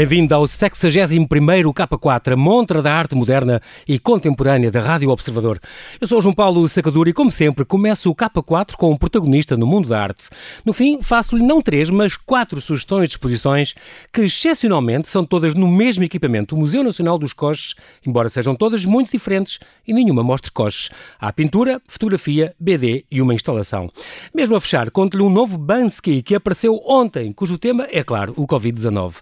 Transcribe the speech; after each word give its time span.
Bem-vindo 0.00 0.34
ao 0.34 0.44
61º 0.44 1.74
K4, 1.74 2.32
a 2.32 2.36
montra 2.36 2.80
da 2.80 2.90
arte 2.90 3.14
moderna 3.14 3.60
e 3.86 3.98
contemporânea 3.98 4.70
da 4.70 4.80
Rádio 4.80 5.10
Observador. 5.10 5.60
Eu 6.00 6.06
sou 6.06 6.22
João 6.22 6.34
Paulo 6.34 6.66
Sacadura 6.66 7.10
e, 7.10 7.12
como 7.12 7.30
sempre, 7.30 7.66
começo 7.66 8.10
o 8.10 8.14
K4 8.14 8.76
com 8.76 8.90
um 8.92 8.96
protagonista 8.96 9.58
no 9.58 9.66
mundo 9.66 9.90
da 9.90 10.00
arte. 10.00 10.30
No 10.64 10.72
fim, 10.72 11.02
faço-lhe 11.02 11.44
não 11.44 11.60
três, 11.60 11.90
mas 11.90 12.16
quatro 12.16 12.62
sugestões 12.62 13.10
de 13.10 13.16
exposições 13.16 13.74
que, 14.10 14.22
excepcionalmente, 14.22 15.06
são 15.06 15.22
todas 15.22 15.52
no 15.52 15.68
mesmo 15.68 16.02
equipamento, 16.02 16.54
o 16.54 16.58
Museu 16.58 16.82
Nacional 16.82 17.18
dos 17.18 17.34
Coches, 17.34 17.74
embora 18.06 18.30
sejam 18.30 18.54
todas 18.54 18.86
muito 18.86 19.10
diferentes 19.10 19.58
e 19.86 19.92
nenhuma 19.92 20.22
mostre 20.22 20.50
coches. 20.50 20.88
Há 21.20 21.30
pintura, 21.30 21.78
fotografia, 21.86 22.54
BD 22.58 23.04
e 23.10 23.20
uma 23.20 23.34
instalação. 23.34 23.90
Mesmo 24.34 24.56
a 24.56 24.60
fechar, 24.62 24.90
conto-lhe 24.90 25.22
um 25.22 25.28
novo 25.28 25.58
Bansky 25.58 26.22
que 26.22 26.34
apareceu 26.34 26.80
ontem, 26.86 27.32
cujo 27.32 27.58
tema 27.58 27.86
é, 27.90 28.02
claro, 28.02 28.32
o 28.34 28.46
Covid-19. 28.46 29.16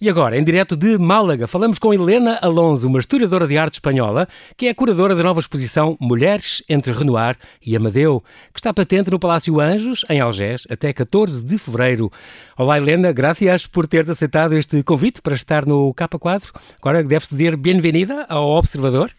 E 0.00 0.08
agora, 0.10 0.23
em 0.32 0.42
direto 0.42 0.76
de 0.76 0.96
Málaga, 0.96 1.46
falamos 1.46 1.78
com 1.78 1.92
Helena 1.92 2.38
Alonso, 2.40 2.86
uma 2.86 2.98
historiadora 2.98 3.46
de 3.46 3.58
arte 3.58 3.74
espanhola, 3.74 4.26
que 4.56 4.66
é 4.66 4.72
curadora 4.72 5.14
da 5.14 5.22
nova 5.22 5.40
exposição 5.40 5.96
Mulheres 6.00 6.62
entre 6.68 6.92
Renoir 6.92 7.36
e 7.64 7.76
Amadeu, 7.76 8.22
que 8.52 8.58
está 8.58 8.72
patente 8.72 9.10
no 9.10 9.18
Palácio 9.18 9.60
Anjos, 9.60 10.04
em 10.08 10.20
Algés, 10.20 10.66
até 10.70 10.92
14 10.92 11.42
de 11.42 11.58
fevereiro. 11.58 12.10
Olá, 12.56 12.78
Helena, 12.78 13.12
graças 13.12 13.66
por 13.66 13.86
teres 13.86 14.08
aceitado 14.08 14.54
este 14.54 14.82
convite 14.82 15.20
para 15.20 15.34
estar 15.34 15.66
no 15.66 15.92
K4. 15.92 16.50
Agora 16.80 17.02
deve-se 17.02 17.34
dizer 17.34 17.56
bem-vinda 17.56 18.24
ao 18.28 18.48
Observador. 18.48 19.10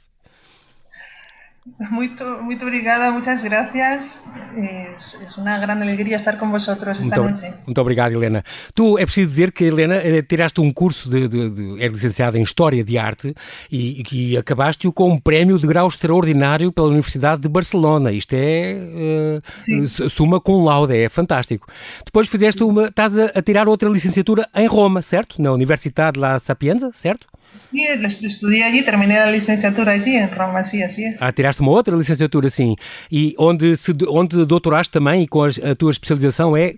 Muito, 1.80 2.24
muito 2.44 2.64
obrigada, 2.64 3.10
muchas 3.10 3.44
gracias. 3.44 4.22
Es, 4.56 5.16
es, 5.16 5.36
una 5.36 5.58
gran 5.58 5.82
alegría 5.82 6.16
estar 6.16 6.38
con 6.38 6.52
vosotros 6.52 7.00
esta 7.00 7.20
muito, 7.20 7.42
noche. 7.42 7.54
Muito 7.66 7.82
obrigado, 7.82 8.12
Helena. 8.12 8.44
Tu, 8.76 9.00
é 9.00 9.04
preciso 9.04 9.32
dizer 9.32 9.52
que, 9.52 9.66
Helena, 9.66 9.96
eh, 9.96 10.22
tiraste 10.22 10.62
um 10.62 10.72
curso 10.72 11.10
de, 11.10 11.28
de, 11.28 11.50
de 11.50 11.84
é 11.84 11.88
licenciada 11.88 12.38
em 12.38 12.44
História 12.44 12.84
de 12.84 13.00
Arte 13.00 13.34
e 13.72 14.04
que 14.04 14.38
acabaste-o 14.38 14.94
com 14.94 15.10
um 15.10 15.20
prémio 15.20 15.58
de 15.58 15.66
grau 15.66 15.88
extraordinário 15.88 16.72
pela 16.72 16.88
Universidade 16.88 17.42
de 17.42 17.50
Barcelona. 17.50 18.12
Isto 18.12 18.34
é 18.34 19.42
uh, 19.42 20.10
suma 20.10 20.40
com 20.40 20.64
laude, 20.64 20.96
é 20.96 21.10
fantástico. 21.10 21.68
Depois 22.06 22.28
fizeste 22.28 22.64
uma, 22.64 22.90
estás 22.90 23.18
a, 23.18 23.26
a 23.26 23.42
tirar 23.42 23.68
outra 23.68 23.90
licenciatura 23.90 24.48
em 24.54 24.68
Roma, 24.68 25.02
certo? 25.02 25.42
Na 25.42 25.52
Universidade 25.52 26.20
La 26.20 26.38
Sapienza, 26.38 26.92
certo? 26.94 27.28
Sí, 27.56 27.86
estudié 28.28 28.64
allí, 28.66 28.82
terminé 28.84 29.16
la 29.16 29.32
licenciatura 29.32 29.94
allí 29.94 30.16
en 30.16 30.30
Roma, 30.30 30.64
sí, 30.64 30.84
así 30.84 31.06
es. 31.06 31.22
Ah, 31.22 31.32
tiraste 31.32 31.55
uma 31.62 31.72
outra 31.72 31.96
licenciatura, 31.96 32.50
sim. 32.50 32.76
E 33.12 33.36
onde, 33.38 33.76
se, 33.78 33.94
onde 34.08 34.46
doutoraste 34.46 34.92
também, 34.92 35.24
e 35.24 35.28
com 35.28 35.44
a, 35.44 35.76
tua 35.78 35.92
especialização 35.92 36.56
é 36.56 36.76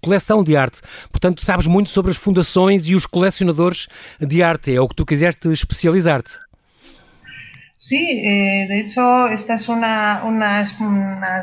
coleção 0.00 0.42
de 0.42 0.56
arte. 0.56 0.80
Portanto, 1.10 1.44
sabes 1.44 1.66
muito 1.66 1.90
sobre 1.90 2.10
as 2.10 2.16
fundações 2.16 2.86
e 2.86 2.94
os 2.94 3.06
colecionadores 3.06 3.88
de 4.20 4.42
arte. 4.42 4.74
É 4.74 4.80
o 4.80 4.88
que 4.88 4.94
tu 4.94 5.06
quiseste 5.06 5.48
especializar-te. 5.52 6.46
Sí, 7.78 8.22
eh, 8.24 8.66
de 8.68 8.80
hecho, 8.80 9.28
esta 9.28 9.54
es 9.54 9.68
una, 9.68 10.22
una, 10.24 10.64
una, 10.80 11.42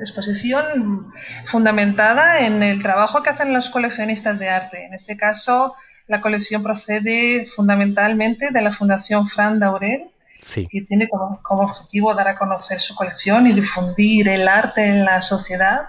exposición 0.00 1.12
fundamentada 1.50 2.40
en 2.40 2.62
el 2.62 2.82
trabajo 2.82 3.22
que 3.22 3.28
hacen 3.28 3.52
los 3.52 3.68
coleccionistas 3.68 4.38
de 4.38 4.48
arte. 4.48 4.86
En 4.86 4.94
este 4.94 5.18
caso, 5.18 5.74
la 6.06 6.22
colección 6.22 6.62
procede 6.62 7.46
fundamentalmente 7.54 8.50
de 8.50 8.62
la 8.62 8.72
Fundación 8.72 9.28
Fran 9.28 9.58
Daurel, 9.58 10.04
sí. 10.44 10.68
que 10.70 10.82
tiene 10.82 11.08
como, 11.08 11.40
como, 11.42 11.62
objetivo 11.62 12.14
dar 12.14 12.28
a 12.28 12.36
conocer 12.36 12.78
su 12.78 12.94
colección 12.94 13.46
y 13.46 13.52
difundir 13.52 14.28
el 14.28 14.46
arte 14.46 14.84
en 14.84 15.04
la 15.04 15.20
sociedad. 15.20 15.88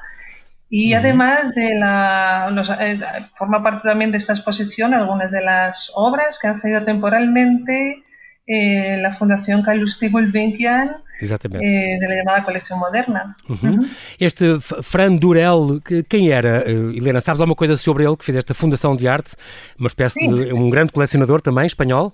Y 0.70 0.94
uh 0.94 0.96
-huh. 0.96 1.00
además 1.00 1.54
de 1.54 1.76
la, 1.76 2.50
los, 2.52 2.70
eh, 2.70 3.00
forma 3.38 3.62
parte 3.62 3.88
también 3.88 4.12
de 4.12 4.18
esta 4.18 4.34
exposición 4.34 4.94
algunas 4.94 5.32
de 5.32 5.42
las 5.42 5.92
obras 5.96 6.40
que 6.40 6.48
han 6.48 6.60
cedido 6.60 6.84
temporalmente 6.84 8.04
eh, 8.48 8.98
la 9.02 9.16
Fundación 9.16 9.62
Calouste 9.62 10.10
Gulbenkian. 10.10 11.04
Eh, 11.22 11.28
da 11.28 11.38
chamada 11.38 12.42
coleção 12.42 12.78
moderna. 12.78 13.34
Uhum. 13.48 13.70
Uhum. 13.70 13.90
Este 14.20 14.60
Fran 14.84 15.16
Durel, 15.16 15.82
que, 15.82 16.04
quem 16.04 16.30
era? 16.30 16.70
Helena, 16.70 17.22
sabes 17.22 17.40
alguma 17.40 17.56
coisa 17.56 17.78
sobre 17.78 18.04
ele 18.04 18.18
que 18.18 18.26
fez 18.26 18.38
esta 18.38 18.54
fundação 18.54 18.98
de 18.98 19.08
arte? 19.08 19.34
Uma 19.80 19.88
espécie 19.88 20.20
Sim. 20.20 20.36
de 20.36 20.54
um 20.54 20.70
grande 20.70 20.92
colecionador 20.92 21.40
também, 21.42 21.66
espanhol? 21.66 22.14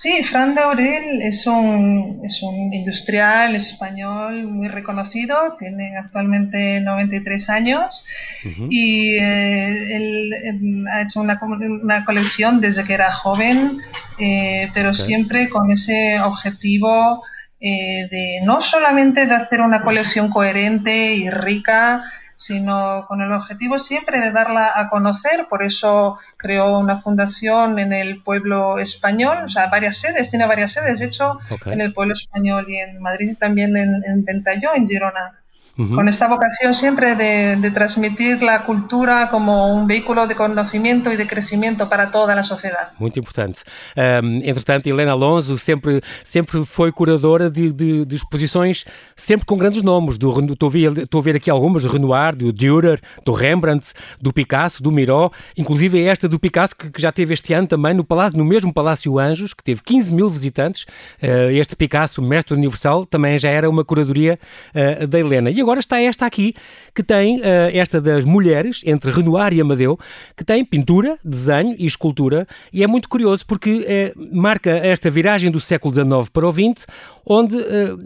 Sí, 0.00 0.22
Fran 0.22 0.54
Daurel 0.54 1.22
es 1.22 1.44
un, 1.48 2.20
es 2.22 2.40
un 2.40 2.72
industrial 2.72 3.56
español 3.56 4.44
muy 4.44 4.68
reconocido, 4.68 5.56
tiene 5.58 5.96
actualmente 5.96 6.80
93 6.80 7.50
años 7.50 8.04
uh 8.44 8.48
-huh. 8.48 8.68
y 8.70 9.16
eh, 9.16 9.96
él, 9.96 10.32
él, 10.44 10.84
ha 10.86 11.02
hecho 11.02 11.20
una, 11.20 11.40
una, 11.82 12.04
colección 12.04 12.60
desde 12.60 12.84
que 12.84 12.94
era 12.94 13.10
joven, 13.12 13.78
eh, 14.20 14.70
pero 14.72 14.90
okay. 14.90 15.04
siempre 15.04 15.48
con 15.48 15.72
ese 15.72 16.20
objetivo 16.20 17.24
eh, 17.60 18.06
de 18.08 18.40
no 18.44 18.60
solamente 18.60 19.26
de 19.26 19.34
hacer 19.34 19.60
una 19.60 19.82
colección 19.82 20.30
coherente 20.30 21.14
y 21.14 21.28
rica, 21.28 22.04
sino 22.38 23.04
con 23.08 23.20
el 23.20 23.32
objetivo 23.32 23.80
siempre 23.80 24.20
de 24.20 24.30
darla 24.30 24.70
a 24.72 24.88
conocer. 24.88 25.46
Por 25.50 25.64
eso 25.64 26.18
creó 26.36 26.78
una 26.78 27.02
fundación 27.02 27.80
en 27.80 27.92
el 27.92 28.22
pueblo 28.22 28.78
español, 28.78 29.38
o 29.44 29.48
sea, 29.48 29.66
varias 29.66 29.98
sedes, 29.98 30.30
tiene 30.30 30.46
varias 30.46 30.72
sedes, 30.72 31.00
de 31.00 31.06
hecho, 31.06 31.40
okay. 31.50 31.72
en 31.72 31.80
el 31.80 31.92
pueblo 31.92 32.14
español 32.14 32.66
y 32.68 32.76
en 32.76 33.02
Madrid 33.02 33.36
también 33.38 33.76
en, 33.76 34.04
en 34.06 34.24
Ventalló, 34.24 34.72
en 34.76 34.86
Girona. 34.86 35.40
Uh 35.78 35.84
-huh. 35.84 35.94
Con 35.94 36.08
esta 36.08 36.26
vocación 36.26 36.74
siempre 36.74 37.14
de, 37.14 37.54
de, 37.56 37.70
transmitir 37.70 38.42
la 38.42 38.64
cultura 38.64 39.30
como 39.30 39.72
un 39.72 39.86
vehículo 39.86 40.26
de 40.26 40.34
conocimiento 40.34 41.12
y 41.12 41.16
de 41.16 41.24
crescimento 41.28 41.88
para 41.88 42.10
toda 42.10 42.34
a 42.34 42.42
sociedade. 42.42 42.90
Muito 42.98 43.20
importante. 43.20 43.60
Um, 43.96 44.40
entretanto, 44.42 44.88
Helena 44.88 45.12
Alonso 45.12 45.56
sempre, 45.56 46.00
sempre 46.24 46.64
foi 46.64 46.90
curadora 46.90 47.48
de, 47.48 47.72
de, 47.72 48.04
de, 48.04 48.16
exposições, 48.16 48.84
sempre 49.14 49.46
com 49.46 49.56
grandes 49.56 49.80
nomes. 49.82 50.18
Do, 50.18 50.30
estou, 50.52 50.68
a 50.68 50.72
ver, 50.72 50.98
estou 50.98 51.20
a 51.20 51.22
ver 51.22 51.36
aqui 51.36 51.48
algumas, 51.48 51.84
do 51.84 51.90
Renoir, 51.90 52.34
do 52.34 52.52
Dürer, 52.52 53.00
do 53.24 53.32
Rembrandt, 53.32 53.92
do 54.20 54.32
Picasso, 54.32 54.82
do 54.82 54.90
Miró, 54.90 55.30
inclusive 55.56 56.02
esta 56.02 56.28
do 56.28 56.40
Picasso, 56.40 56.74
que, 56.74 56.90
que 56.90 57.00
já 57.00 57.12
teve 57.12 57.34
este 57.34 57.54
ano 57.54 57.68
também 57.68 57.94
no, 57.94 58.02
palácio, 58.02 58.36
no 58.36 58.44
mesmo 58.44 58.72
Palácio 58.72 59.16
Anjos, 59.16 59.54
que 59.54 59.62
teve 59.62 59.80
15 59.84 60.12
mil 60.12 60.28
visitantes. 60.28 60.82
Uh, 61.22 61.52
este 61.52 61.76
Picasso, 61.76 62.20
mestre 62.20 62.54
universal, 62.54 63.06
também 63.06 63.38
já 63.38 63.50
era 63.50 63.70
uma 63.70 63.84
curadoria 63.84 64.40
uh, 64.74 65.06
da 65.06 65.20
Helena. 65.20 65.50
E 65.50 65.60
agora 65.60 65.67
está 65.76 66.00
esta 66.00 66.24
aqui, 66.24 66.54
que 66.94 67.02
tem 67.02 67.40
uh, 67.40 67.42
esta 67.72 68.00
das 68.00 68.24
mulheres, 68.24 68.80
entre 68.86 69.10
Renoir 69.10 69.52
e 69.52 69.60
Amadeu, 69.60 69.98
que 70.36 70.44
tem 70.44 70.64
pintura, 70.64 71.18
desenho 71.22 71.74
e 71.78 71.84
escultura, 71.84 72.46
e 72.72 72.82
é 72.82 72.86
muito 72.86 73.08
curioso 73.08 73.44
porque 73.46 74.14
uh, 74.16 74.36
marca 74.36 74.70
esta 74.70 75.10
viragem 75.10 75.50
do 75.50 75.60
século 75.60 75.92
XIX 75.92 76.30
para 76.32 76.48
o 76.48 76.52
XX, 76.52 76.86
onde 77.26 77.56
uh, 77.56 77.98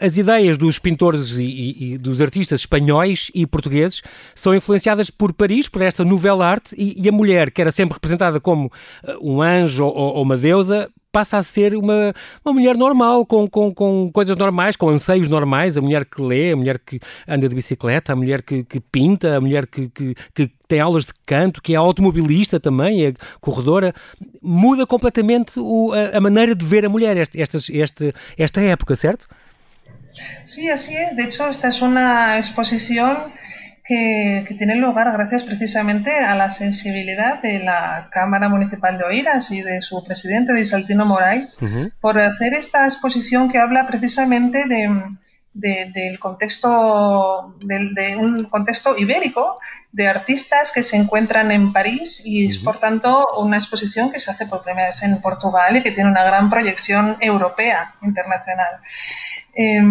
as 0.00 0.16
ideias 0.16 0.56
dos 0.56 0.78
pintores 0.78 1.36
e, 1.36 1.44
e, 1.44 1.92
e, 1.92 1.98
dos 1.98 2.22
artistas 2.22 2.60
espanhóis 2.60 3.30
e 3.34 3.46
portugueses 3.46 4.00
são 4.34 4.54
influenciadas 4.54 5.10
por 5.10 5.34
Paris, 5.34 5.68
por 5.68 5.82
esta 5.82 6.04
novela 6.04 6.46
arte, 6.46 6.74
e, 6.78 6.94
e 6.98 7.08
a 7.08 7.12
mulher, 7.12 7.50
que 7.50 7.60
era 7.60 7.70
sempre 7.70 7.94
representada 7.94 8.40
como 8.40 8.72
um 9.20 9.42
anjo 9.42 9.84
ou, 9.84 10.14
ou 10.16 10.22
uma 10.22 10.36
deusa, 10.36 10.88
passa 11.12 11.38
a 11.38 11.42
ser 11.42 11.74
uma, 11.74 12.14
uma 12.44 12.54
mulher 12.54 12.76
normal, 12.76 13.26
com, 13.26 13.48
com, 13.48 13.74
com 13.74 14.10
coisas 14.12 14.36
normais, 14.36 14.76
com 14.76 14.88
anseios 14.88 15.28
normais, 15.28 15.76
a 15.76 15.80
mulher 15.80 16.04
que 16.04 16.20
lê, 16.20 16.52
a 16.52 16.56
mulher 16.56 16.78
que 16.78 17.00
anda 17.26 17.48
de 17.48 17.54
bicicleta, 17.54 18.12
a 18.12 18.16
mulher 18.16 18.42
que, 18.42 18.64
que 18.64 18.80
pinta, 18.80 19.36
a 19.36 19.40
mulher 19.40 19.66
que, 19.66 19.88
que, 19.88 20.14
que, 20.34 20.50
tem 20.68 20.78
aulas 20.78 21.06
de 21.06 21.12
canto, 21.26 21.60
que 21.60 21.74
é 21.74 21.76
automobilista 21.76 22.60
também, 22.60 23.06
é 23.06 23.12
corredora, 23.40 23.92
muda 24.40 24.86
completamente 24.86 25.58
o, 25.58 25.92
a, 25.92 26.18
a, 26.18 26.20
maneira 26.20 26.54
de 26.54 26.64
ver 26.64 26.86
a 26.86 26.88
mulher, 26.88 27.16
este, 27.16 27.40
esta, 27.40 27.58
este, 27.72 28.14
esta 28.38 28.60
época, 28.60 28.94
certo? 28.94 29.26
Sí, 30.44 30.68
así 30.70 30.96
es. 30.96 31.16
De 31.16 31.24
hecho, 31.24 31.46
esta 31.48 31.68
es 31.68 31.82
una 31.82 32.38
exposición 32.38 33.32
que, 33.90 34.44
que, 34.46 34.54
tiene 34.54 34.76
lugar 34.76 35.10
gracias 35.12 35.42
precisamente 35.42 36.12
a 36.12 36.36
la 36.36 36.48
sensibilidad 36.48 37.42
de 37.42 37.58
la 37.58 38.08
Cámara 38.12 38.48
Municipal 38.48 38.96
de 38.96 39.02
Oiras 39.02 39.50
y 39.50 39.62
de 39.62 39.82
su 39.82 40.04
presidente, 40.04 40.52
de 40.52 40.64
Saltino 40.64 41.04
Moraes, 41.04 41.58
uh 41.60 41.66
-huh. 41.66 41.92
por 42.00 42.20
hacer 42.20 42.54
esta 42.54 42.84
exposición 42.84 43.50
que 43.50 43.58
habla 43.58 43.88
precisamente 43.88 44.58
de, 44.68 45.02
de, 45.54 45.90
del 45.92 46.20
contexto, 46.20 47.56
de, 47.64 47.78
de, 47.96 48.16
un 48.16 48.44
contexto 48.44 48.96
ibérico 48.96 49.58
de 49.90 50.06
artistas 50.06 50.70
que 50.70 50.84
se 50.84 50.96
encuentran 50.96 51.50
en 51.50 51.72
París 51.72 52.22
y 52.24 52.46
es, 52.46 52.58
por 52.58 52.78
tanto, 52.78 53.26
una 53.38 53.56
exposición 53.56 54.12
que 54.12 54.20
se 54.20 54.30
hace 54.30 54.46
por 54.46 54.62
primera 54.62 54.90
vez 54.90 55.02
en 55.02 55.20
Portugal 55.20 55.76
y 55.76 55.82
que 55.82 55.90
tiene 55.90 56.10
una 56.10 56.22
gran 56.22 56.48
proyección 56.48 57.16
europea, 57.20 57.94
internacional. 58.02 58.74
Eh, 59.52 59.82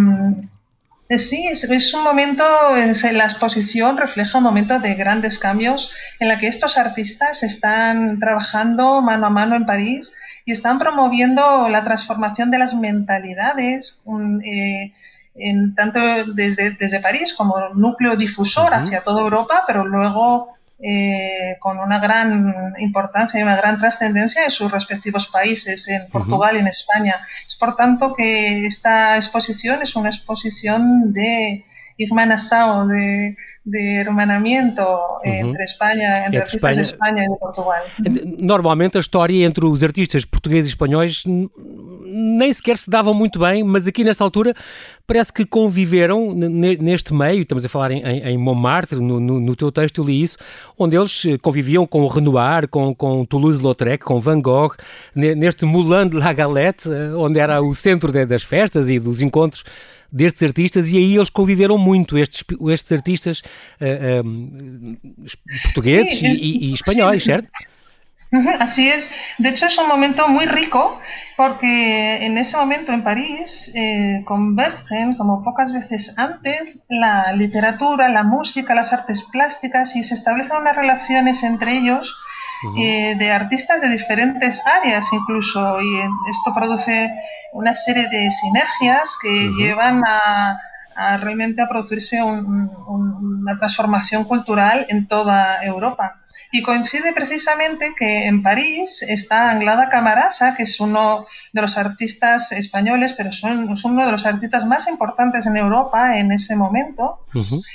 Sí, 1.18 1.48
es, 1.48 1.64
es, 1.64 1.94
un 1.96 2.04
momento, 2.04 2.44
la 2.76 3.24
exposición 3.24 3.98
refleja 3.98 4.38
un 4.38 4.44
momento 4.44 4.80
de 4.80 4.94
grandes 4.94 5.40
cambios 5.40 5.92
en 6.20 6.28
la 6.28 6.38
que 6.38 6.48
estos 6.48 6.78
artistas 6.78 7.42
están 7.42 8.20
trabajando 8.20 9.02
mano 9.02 9.26
a 9.26 9.30
mano 9.32 9.56
en 9.56 9.66
París 9.66 10.14
y 10.46 10.52
están 10.52 10.78
promoviendo 10.78 11.68
la 11.68 11.84
transformación 11.84 12.52
de 12.52 12.60
las 12.60 12.76
mentalidades, 12.76 14.04
un, 14.06 14.44
eh, 14.46 14.94
en, 15.34 15.74
tanto 15.74 16.00
desde, 16.36 16.72
desde 16.72 17.00
París 17.00 17.34
como 17.34 17.56
núcleo 17.74 18.16
difusor 18.16 18.72
uh 18.72 18.76
-huh. 18.76 18.84
hacia 18.84 19.02
toda 19.02 19.22
Europa, 19.22 19.64
pero 19.66 19.86
luego 19.86 20.59
eh, 20.82 21.58
con 21.60 21.78
una 21.78 22.00
gran 22.00 22.74
importancia 22.80 23.40
y 23.40 23.44
una 23.44 23.58
gran 23.58 23.80
trascendencia 23.80 24.46
en 24.46 24.52
sus 24.52 24.72
respectivos 24.72 25.28
países, 25.28 25.88
en 25.90 26.10
Portugal 26.10 26.56
y 26.56 26.60
en 26.60 26.68
España. 26.68 27.16
Es 27.46 27.56
por 27.56 27.76
tanto 27.76 28.14
que 28.14 28.66
esta 28.66 29.16
exposición 29.16 29.82
es 29.82 29.96
una 29.96 30.10
exposición 30.10 31.12
de 31.12 31.66
hermanasao, 32.00 32.88
de, 32.88 33.36
de 33.66 34.00
hermanamiento 34.00 34.82
uh 34.82 35.22
-huh. 35.24 35.50
entre 35.50 35.64
Espanha, 35.64 36.18
entre, 36.18 36.28
entre 36.28 36.40
artistas 36.40 36.76
de 36.76 36.82
Espanha 36.82 37.24
e 37.24 37.30
de 37.30 37.40
Portugal. 37.40 37.84
Normalmente 38.38 38.98
a 38.98 39.00
história 39.02 39.46
entre 39.46 39.66
os 39.66 39.84
artistas 39.84 40.26
portugueses 40.26 40.72
e 40.72 40.74
espanhóis 40.74 41.24
nem 42.12 42.52
sequer 42.52 42.78
se 42.78 42.90
davam 42.90 43.14
muito 43.14 43.40
bem, 43.40 43.64
mas 43.64 43.88
aqui 43.88 44.04
nesta 44.04 44.24
altura 44.24 44.54
parece 45.06 45.32
que 45.32 45.46
conviveram 45.46 46.34
neste 46.34 47.14
meio, 47.14 47.42
estamos 47.42 47.66
a 47.66 47.70
falar 47.70 47.92
em, 47.92 48.02
em 48.04 48.38
Montmartre, 48.38 49.00
no, 49.00 49.20
no, 49.20 49.40
no, 49.40 49.56
teu 49.56 49.72
texto 49.72 50.02
eu 50.02 50.06
li 50.06 50.22
isso, 50.22 50.38
onde 50.78 50.96
eles 50.96 51.26
eh, 51.26 51.38
conviviam 51.38 51.86
com 51.86 52.02
o 52.02 52.08
Renoir, 52.08 52.68
com, 52.68 52.94
com 52.94 53.26
Toulouse-Lautrec, 53.26 54.04
com 54.04 54.20
Van 54.20 54.40
Gogh, 54.40 54.76
neste 55.16 55.66
Moulin 55.66 56.08
de 56.08 56.16
la 56.16 56.32
Galette, 56.34 56.90
eh, 56.92 57.12
onde 57.16 57.40
era 57.40 57.62
o 57.62 57.74
centro 57.74 58.12
das 58.12 58.44
festas 58.44 58.90
e 58.90 59.00
dos 59.00 59.22
encontros 59.22 59.64
destes 60.12 60.44
artistas 60.44 60.88
e 60.92 60.98
aí 60.98 61.16
eles 61.16 61.30
conviveram 61.30 61.78
muito, 61.78 62.18
estes, 62.18 62.44
estes 62.72 62.92
artistas 62.92 63.42
uh, 63.80 64.26
um, 64.26 64.98
portugueses 65.64 66.18
sí, 66.18 66.28
e, 66.28 66.70
e, 66.70 66.74
espanhóis, 66.74 67.24
certo? 67.24 67.50
Así 68.60 68.90
es. 68.90 69.12
De 69.40 69.50
hecho, 69.50 69.66
es 69.66 69.78
un 69.80 69.88
momento 69.88 70.28
muy 70.28 70.46
rico 70.46 71.00
porque 71.36 72.24
en 72.24 72.38
ese 72.38 72.58
momento 72.58 72.92
en 72.92 73.04
París 73.04 73.72
eh, 73.76 74.22
convergen, 74.26 75.16
como 75.16 75.44
pocas 75.44 75.74
veces 75.74 76.18
antes, 76.18 76.84
la 76.90 77.34
literatura, 77.34 78.08
la 78.10 78.24
música, 78.24 78.76
las 78.76 78.94
artes 78.94 79.24
plásticas 79.24 79.96
y 79.96 80.04
se 80.04 80.14
establecen 80.14 80.58
unas 80.58 80.76
relaciones 80.76 81.42
entre 81.44 81.78
ellos 81.78 82.16
eh, 82.78 83.16
de 83.18 83.32
artistas 83.32 83.82
de 83.82 83.90
diferentes 83.90 84.66
áreas 84.66 85.12
incluso. 85.14 85.82
Y 85.82 86.00
esto 86.30 86.54
produce 86.54 87.10
una 87.54 87.74
serie 87.74 88.08
de 88.10 88.30
sinergias 88.30 89.18
que 89.22 89.50
llevan 89.58 90.04
a, 90.06 90.60
realmente 91.20 91.62
a 91.62 91.70
producirse 91.70 92.22
una 92.22 93.58
transformación 93.58 94.26
cultural 94.26 94.86
en 94.90 95.08
toda 95.08 95.64
Europa. 95.64 96.22
Y 96.52 96.64
coincide 96.64 97.14
precisamente 97.14 97.94
que 97.98 98.26
en 98.26 98.42
París 98.42 99.04
está 99.08 99.52
Anglada 99.52 99.90
Camarasa, 99.90 100.56
que 100.56 100.64
es 100.64 100.80
uno 100.80 101.28
de 101.54 101.62
los 101.62 101.78
artistas 101.78 102.52
españoles, 102.52 103.14
pero 103.14 103.32
son, 103.32 103.72
es 103.72 103.86
uno 103.86 104.04
de 104.04 104.12
los 104.12 104.26
artistas 104.26 104.66
más 104.66 104.88
importantes 104.88 105.46
en 105.46 105.58
Europa 105.58 106.18
en 106.18 106.32
ese 106.32 106.56
momento. 106.56 107.20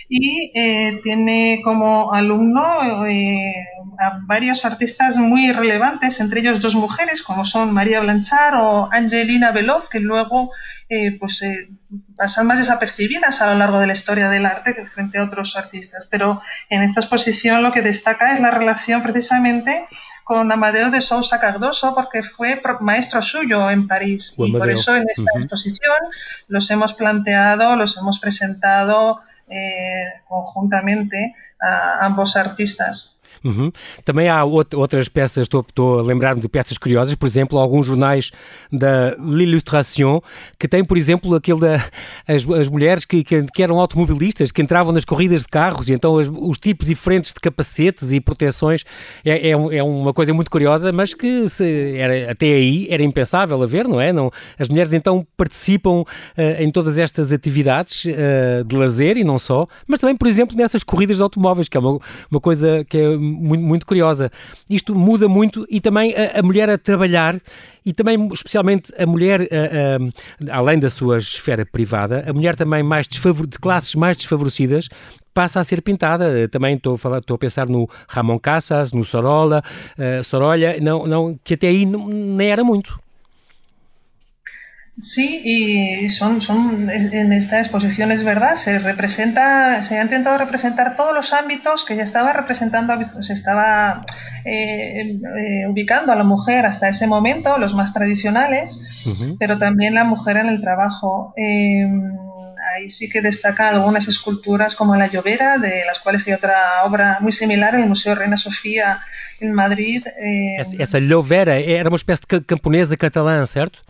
Y 0.09 0.51
eh, 0.55 1.01
tiene 1.05 1.61
como 1.63 2.13
alumno 2.13 3.07
eh, 3.07 3.55
a 4.01 4.19
varios 4.23 4.65
artistas 4.65 5.17
muy 5.17 5.53
relevantes, 5.53 6.19
entre 6.19 6.41
ellos 6.41 6.61
dos 6.61 6.75
mujeres, 6.75 7.23
como 7.23 7.45
son 7.45 7.73
María 7.73 8.01
Blanchard 8.01 8.61
o 8.61 8.89
Angelina 8.91 9.53
Belov, 9.53 9.89
que 9.89 10.01
luego 10.01 10.51
eh, 10.89 11.17
pues, 11.19 11.43
eh, 11.43 11.71
pasan 12.17 12.47
más 12.47 12.59
desapercibidas 12.59 13.41
a 13.41 13.53
lo 13.53 13.59
largo 13.59 13.79
de 13.79 13.87
la 13.87 13.95
historia 13.95 14.29
del 14.29 14.45
arte 14.45 14.75
que 14.75 14.87
frente 14.87 15.19
a 15.19 15.25
otros 15.25 15.57
artistas. 15.57 16.07
Pero 16.11 16.43
en 16.69 16.83
esta 16.83 17.01
exposición 17.01 17.63
lo 17.63 17.73
que 17.73 17.83
destaca 17.83 18.35
es 18.35 18.41
la 18.41 18.51
relación 18.51 19.03
precisamente 19.03 19.87
con 20.25 20.51
Amadeo 20.51 20.91
de 20.91 21.01
Sousa 21.01 21.39
Cardoso, 21.39 21.95
porque 21.95 22.23
fue 22.23 22.61
maestro 22.81 23.21
suyo 23.23 23.71
en 23.71 23.87
París. 23.87 24.35
y 24.37 24.53
por 24.53 24.71
eso 24.71 24.97
en 24.97 25.07
esta 25.09 25.31
exposición 25.37 25.97
los 26.49 26.71
hemos 26.71 26.95
planteado, 26.95 27.77
los 27.77 27.97
hemos 27.99 28.19
presentado 28.19 29.21
eh, 29.49 30.23
conjuntamente 30.27 31.35
a 31.61 32.05
ambos 32.05 32.37
artistas. 32.37 33.14
Uhum. 33.43 33.71
Também 34.05 34.29
há 34.29 34.45
outras 34.45 35.09
peças, 35.09 35.43
estou, 35.43 35.65
estou 35.67 35.99
a 35.99 36.03
lembrar-me 36.03 36.41
de 36.41 36.49
peças 36.49 36.79
curiosas, 36.79 37.15
por 37.15 37.27
exemplo, 37.27 37.59
alguns 37.59 37.87
jornais 37.87 38.31
da 38.73 39.17
L'Illustration 39.19 40.21
que 40.59 40.69
têm, 40.69 40.85
por 40.85 40.97
exemplo, 40.97 41.35
aquele 41.35 41.61
da, 41.61 41.77
as, 42.27 42.49
as 42.49 42.69
mulheres 42.69 43.05
que, 43.05 43.23
que, 43.25 43.43
que, 43.45 43.63
eram 43.63 43.79
automobilistas, 43.79 44.51
que 44.51 44.63
entravam 44.63 44.93
nas 44.93 45.05
corridas 45.05 45.43
de 45.43 45.49
carros 45.49 45.89
e 45.89 45.93
então 45.93 46.19
as, 46.19 46.29
os 46.29 46.59
tipos 46.59 46.87
diferentes 46.87 47.33
de 47.33 47.41
capacetes 47.41 48.13
e 48.13 48.21
proteções 48.21 48.85
é, 49.25 49.51
é, 49.51 49.51
é 49.51 49.83
uma 49.83 50.13
coisa 50.13 50.33
muito 50.33 50.51
curiosa, 50.51 50.93
mas 50.93 51.15
que 51.15 51.49
se, 51.49 51.97
era, 51.97 52.31
até 52.31 52.47
aí 52.47 52.87
era 52.91 53.03
impensável 53.03 53.63
a 53.63 53.67
ver, 53.67 53.87
não 53.87 54.01
é? 54.01 54.13
Não, 54.13 54.31
as 54.59 54.69
mulheres 54.69 54.93
então 54.93 55.27
participam 55.37 56.03
uh, 56.03 56.07
em 56.59 56.71
todas 56.71 56.99
estas 56.99 57.33
atividades 57.33 58.05
uh, 58.05 58.65
de 58.65 58.77
lazer 58.77 59.17
e 59.17 59.25
não 59.25 59.39
só, 59.39 59.67
mas 59.87 60.01
também, 60.01 60.17
por 60.17 60.29
exemplo, 60.29 60.57
nessas 60.57 60.83
corridas 60.83 61.17
de 61.17 61.23
automóveis, 61.23 61.69
que 61.69 61.77
é 61.77 61.81
uma, 61.81 61.99
uma 62.31 62.41
coisa 62.41 62.85
que 62.89 62.99
é 62.99 63.09
muito, 63.25 63.65
muito 63.65 63.87
curiosa. 63.87 64.31
Isto 64.69 64.95
muda 64.95 65.29
muito 65.29 65.67
e 65.71 65.81
também 65.81 66.15
a, 66.15 66.41
a 66.41 66.43
mulher 66.43 66.69
a 66.69 66.79
trabalhar 66.79 67.41
e 67.85 67.93
também, 67.93 68.29
especialmente, 68.33 68.93
a 68.99 69.07
mulher, 69.07 69.43
a, 69.43 70.53
a, 70.53 70.57
além 70.57 70.79
da 70.79 70.89
sua 70.89 71.19
esfera 71.19 71.67
privada, 71.67 72.25
a 72.27 72.33
mulher 72.33 72.57
também 72.57 72.83
mais 72.83 73.07
de 73.07 73.21
classes 73.61 73.95
mais 73.95 74.17
desfavorecidas 74.17 74.89
passa 75.35 75.61
a 75.61 75.65
ser 75.65 75.83
pintada. 75.83 76.49
Também 76.49 76.77
estou 76.77 76.95
a, 76.95 76.99
falar, 76.99 77.19
estou 77.19 77.35
a 77.35 77.39
pensar 77.39 77.67
no 77.69 77.89
Ramon 78.09 78.39
Casas, 78.39 78.93
no 78.93 79.05
Sorolla, 79.05 79.63
uh, 79.99 80.83
não, 80.83 81.07
não, 81.07 81.39
que 81.45 81.55
até 81.55 81.69
aí 81.69 81.85
não, 81.85 82.09
nem 82.09 82.51
era 82.51 82.65
muito. 82.65 82.99
Sí, 84.97 85.41
y 85.45 86.09
son, 86.11 86.41
son 86.41 86.89
en 86.89 87.33
esta 87.33 87.59
exposición 87.59 88.13
es 88.13 88.23
verdad, 88.23 88.55
se 88.55 88.79
representa, 88.79 89.83
se 89.83 89.99
ha 89.99 90.03
intentado 90.03 90.39
representar 90.39 90.95
todos 90.95 91.13
los 91.13 91.33
ámbitos 91.33 91.85
que 91.85 91.97
ya 91.97 92.05
estaba 92.05 92.33
representando, 92.33 92.95
se 93.21 93.33
estaba 93.33 94.05
eh, 94.45 95.19
eh, 95.19 95.67
ubicando 95.69 96.13
a 96.13 96.17
la 96.17 96.23
mujer 96.23 96.65
hasta 96.65 96.89
ese 96.89 97.09
momento, 97.09 97.59
los 97.59 97.75
más 97.75 97.93
tradicionales, 97.93 98.81
pero 99.41 99.59
también 99.59 99.95
la 99.95 100.05
mujer 100.05 100.37
en 100.37 100.47
el 100.47 100.61
trabajo. 100.61 101.35
Em, 101.37 102.17
ahí 102.77 102.89
sí 102.89 103.09
que 103.09 103.21
destacan 103.21 103.75
algunas 103.75 104.07
esculturas 104.07 104.77
como 104.77 104.95
la 104.95 105.09
llovera, 105.09 105.59
de 105.59 105.85
las 105.87 105.99
cuales 105.99 106.25
hay 106.29 106.35
otra 106.35 106.85
obra 106.85 107.19
muy 107.21 107.33
similar 107.33 107.75
en 107.75 107.83
el 107.83 107.89
Museo 107.89 108.15
Reina 108.15 108.37
Sofía 108.37 109.01
en 109.41 109.53
Madrid. 109.53 110.07
Eh, 110.07 110.57
esa, 110.79 111.01
llovera 111.01 111.57
era 111.57 111.89
una 111.89 111.97
especie 111.97 112.25
de 112.31 112.45
camponesa 112.45 112.97
catalán, 112.97 113.45
¿cierto? 113.49 113.81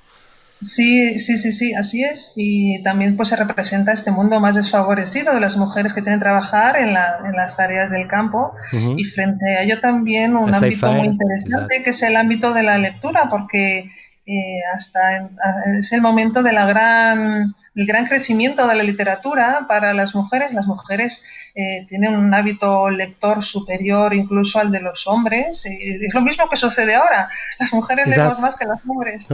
Sí, 0.66 1.18
sí, 1.18 1.37
sí, 1.37 1.52
sí, 1.52 1.75
así 1.75 2.02
es. 2.02 2.33
Y 2.37 2.83
también 2.83 3.16
pues 3.16 3.28
se 3.28 3.37
representa 3.37 3.92
este 3.92 4.11
mundo 4.11 4.40
más 4.40 4.54
desfavorecido 4.54 5.35
de 5.35 5.40
las 5.40 5.56
mujeres 5.56 5.92
que 5.92 6.02
tienen 6.02 6.18
que 6.18 6.25
trabajar 6.25 6.76
en, 6.76 6.92
las 6.92 7.56
tareas 7.56 7.90
del 7.90 8.09
campo. 8.09 8.52
Y 8.73 9.04
frente 9.04 9.56
a 9.56 9.62
ello 9.62 9.80
también 9.80 10.37
un 10.37 10.54
ámbito 10.54 10.92
muy 10.92 11.06
interesante 11.06 11.83
que 11.83 11.90
es 11.90 12.02
el 12.02 12.16
ámbito 12.16 12.52
de 12.52 12.62
la 12.62 12.78
lectura, 12.78 13.28
porque 13.30 13.90
eh, 14.26 14.61
hasta 14.75 15.30
es 15.78 15.92
el 15.92 16.00
momento 16.00 16.42
de 16.42 16.52
la 16.52 16.66
gran 16.66 17.54
el 17.75 17.87
gran 17.87 18.07
crecimiento 18.07 18.66
de 18.66 18.75
la 18.75 18.83
literatura 18.83 19.66
para 19.69 19.93
las 19.95 20.14
mujeres. 20.14 20.52
Las 20.52 20.66
mujeres 20.66 21.25
eh, 21.54 21.87
tienen 21.88 22.14
un 22.14 22.33
hábito 22.33 22.88
lector 22.88 23.43
superior 23.43 24.14
incluso 24.14 24.61
al 24.61 24.71
de 24.71 24.81
los 24.81 25.07
hombres. 25.07 25.66
Y 25.66 26.04
es 26.07 26.14
lo 26.14 26.21
mismo 26.21 26.49
que 26.49 26.57
sucede 26.57 26.95
ahora. 26.95 27.28
Las 27.59 27.73
mujeres 27.73 28.09
Exato. 28.09 28.23
leemos 28.23 28.40
más 28.40 28.57
que 28.57 28.64
los 28.64 28.78
hombres. 28.87 29.28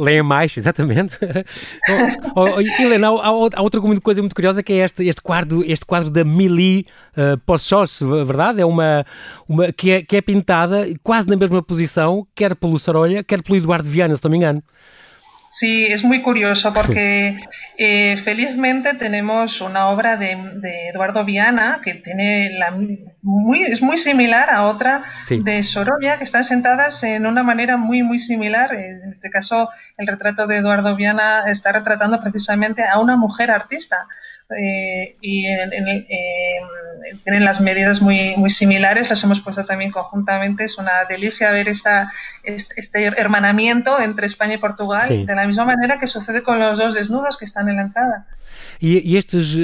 Leem 0.00 0.26
mais, 0.26 0.56
exatamente. 0.58 1.16
oh, 2.34 2.56
oh, 2.56 2.60
Helena, 2.60 3.08
há, 3.08 3.28
há, 3.28 3.62
outra 3.62 3.80
coisa 4.02 4.20
muito 4.20 4.34
curiosa 4.34 4.62
que 4.62 4.72
é 4.72 4.84
este, 4.84 5.06
este, 5.06 5.22
quadro, 5.22 5.62
este 5.64 5.86
quadro 5.86 6.10
da 6.10 6.24
Millie 6.24 6.84
uh, 7.16 7.38
Pochos, 7.38 8.00
verdade? 8.00 8.60
É 8.60 8.66
uma, 8.66 9.04
uma 9.48 9.72
que, 9.72 9.90
é, 9.90 10.02
que 10.02 10.16
é 10.16 10.20
pintada 10.20 10.86
quase 11.02 11.28
na 11.28 11.36
mesma 11.36 11.62
posição, 11.62 12.26
quer 12.34 12.56
pelo 12.56 12.78
Sarolha, 12.78 13.22
quer 13.22 13.42
pelo 13.42 13.56
Eduardo 13.56 13.88
Viana, 13.88 14.16
se 14.16 14.24
não 14.24 14.30
me 14.30 14.36
engano. 14.38 14.62
Sí, 15.50 15.86
es 15.86 16.04
muy 16.04 16.20
curioso 16.20 16.74
porque 16.74 17.40
eh, 17.78 18.18
felizmente 18.22 18.92
tenemos 18.94 19.62
una 19.62 19.88
obra 19.88 20.18
de, 20.18 20.36
Eduardo 20.92 21.24
Viana 21.24 21.80
que 21.82 21.94
tiene 21.94 22.50
la, 22.58 22.76
muy, 23.22 23.62
es 23.62 23.80
muy 23.80 23.96
similar 23.96 24.50
a 24.50 24.66
otra 24.66 25.04
de 25.26 25.62
Sorolla 25.62 26.18
que 26.18 26.24
están 26.24 26.44
sentadas 26.44 27.02
en 27.02 27.24
una 27.26 27.42
manera 27.42 27.78
muy 27.78 28.02
muy 28.02 28.18
similar. 28.18 28.74
En 28.74 29.10
este 29.10 29.30
caso, 29.30 29.70
el 29.96 30.06
retrato 30.06 30.46
de 30.46 30.58
Eduardo 30.58 30.94
Viana 30.96 31.44
está 31.46 31.72
retratando 31.72 32.20
precisamente 32.20 32.84
a 32.84 32.98
una 32.98 33.16
mujer 33.16 33.50
artista. 33.50 34.06
Eh, 34.56 35.16
y 35.20 35.44
tienen 37.22 37.44
las 37.44 37.60
medidas 37.60 38.00
muy, 38.00 38.34
muy 38.36 38.50
similares, 38.50 39.10
las 39.10 39.22
hemos 39.24 39.40
puesto 39.40 39.64
también 39.64 39.90
conjuntamente. 39.90 40.64
Es 40.64 40.78
una 40.78 41.04
delicia 41.08 41.50
ver 41.50 41.68
esta, 41.68 42.12
este, 42.42 43.04
hermanamiento 43.04 44.00
entre 44.00 44.26
España 44.26 44.54
y 44.54 44.58
Portugal, 44.58 45.26
de 45.26 45.34
la 45.34 45.46
misma 45.46 45.64
manera 45.64 45.98
que 45.98 46.06
sucede 46.06 46.42
con 46.42 46.58
los 46.58 46.78
dos 46.78 46.94
desnudos 46.94 47.36
que 47.36 47.44
están 47.44 47.68
en 47.68 47.76
la 47.76 47.82
entrada. 47.82 48.26
E, 48.80 49.12
e 49.12 49.16
estes, 49.16 49.56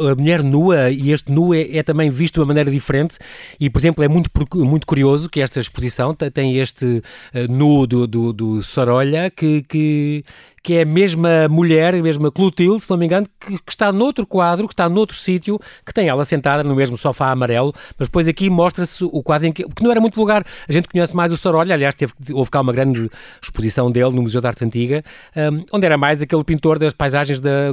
a 0.00 0.14
mulher 0.14 0.42
nua, 0.42 0.90
e 0.90 1.12
este 1.12 1.30
nu 1.30 1.54
é, 1.54 1.76
é, 1.76 1.82
também 1.82 2.10
visto 2.10 2.34
de 2.34 2.40
uma 2.40 2.46
maneira 2.46 2.70
diferente, 2.70 3.18
e 3.60 3.70
por 3.70 3.78
exemplo 3.78 4.04
é 4.04 4.08
muito, 4.08 4.30
muito 4.54 4.86
curioso 4.86 5.28
que 5.28 5.40
esta 5.40 5.60
exposição 5.60 6.14
tem 6.14 6.58
este 6.58 7.02
nu 7.48 7.86
do, 7.86 8.06
do, 8.06 8.32
do 8.32 8.62
Sorolha 8.62 9.30
que, 9.30 9.62
que 9.62 10.24
que 10.66 10.74
é 10.74 10.82
a 10.82 10.84
mesma 10.84 11.48
mulher, 11.48 11.94
a 11.94 12.02
mesma 12.02 12.28
Clotilde, 12.28 12.82
se 12.82 12.90
não 12.90 12.96
me 12.96 13.06
engano, 13.06 13.24
que, 13.38 13.56
que 13.56 13.70
está 13.70 13.92
noutro 13.92 14.26
quadro, 14.26 14.66
que 14.66 14.74
está 14.74 14.88
noutro 14.88 15.16
sítio, 15.16 15.60
que 15.86 15.94
tem 15.94 16.08
ela 16.08 16.24
sentada 16.24 16.64
no 16.64 16.74
mesmo 16.74 16.98
sofá 16.98 17.30
amarelo, 17.30 17.72
mas 17.96 18.08
depois 18.08 18.26
aqui 18.26 18.50
mostra-se 18.50 19.04
o 19.04 19.22
quadro 19.22 19.46
em 19.46 19.52
que, 19.52 19.62
que 19.62 19.84
não 19.84 19.92
era 19.92 20.00
muito 20.00 20.16
vulgar. 20.16 20.44
A 20.68 20.72
gente 20.72 20.88
conhece 20.88 21.14
mais 21.14 21.30
o 21.30 21.36
Sorolha, 21.36 21.72
aliás, 21.72 21.94
teve, 21.94 22.12
houve 22.32 22.50
cá 22.50 22.60
uma 22.60 22.72
grande 22.72 23.08
exposição 23.40 23.92
dele 23.92 24.10
no 24.10 24.22
Museu 24.22 24.40
de 24.40 24.46
Arte 24.48 24.64
Antiga, 24.64 25.04
um, 25.36 25.64
onde 25.72 25.86
era 25.86 25.96
mais 25.96 26.20
aquele 26.20 26.42
pintor 26.42 26.80
das 26.80 26.92
paisagens 26.92 27.40
da 27.40 27.72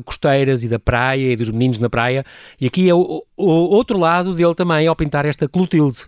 costeiras 0.54 0.64
e 0.64 0.70
da 0.70 0.80
praia 0.80 1.34
e 1.34 1.36
dos 1.36 1.50
meninos 1.50 1.78
na 1.80 1.90
praia, 1.90 2.24
e 2.60 2.68
aqui 2.68 2.90
é 2.90 2.94
o, 2.94 3.24
o 3.36 3.46
outro 3.46 3.98
lado 3.98 4.34
dele 4.34 4.56
também 4.56 4.88
ao 4.88 4.96
pintar 4.96 5.26
esta 5.26 5.48
Clotilde. 5.48 6.06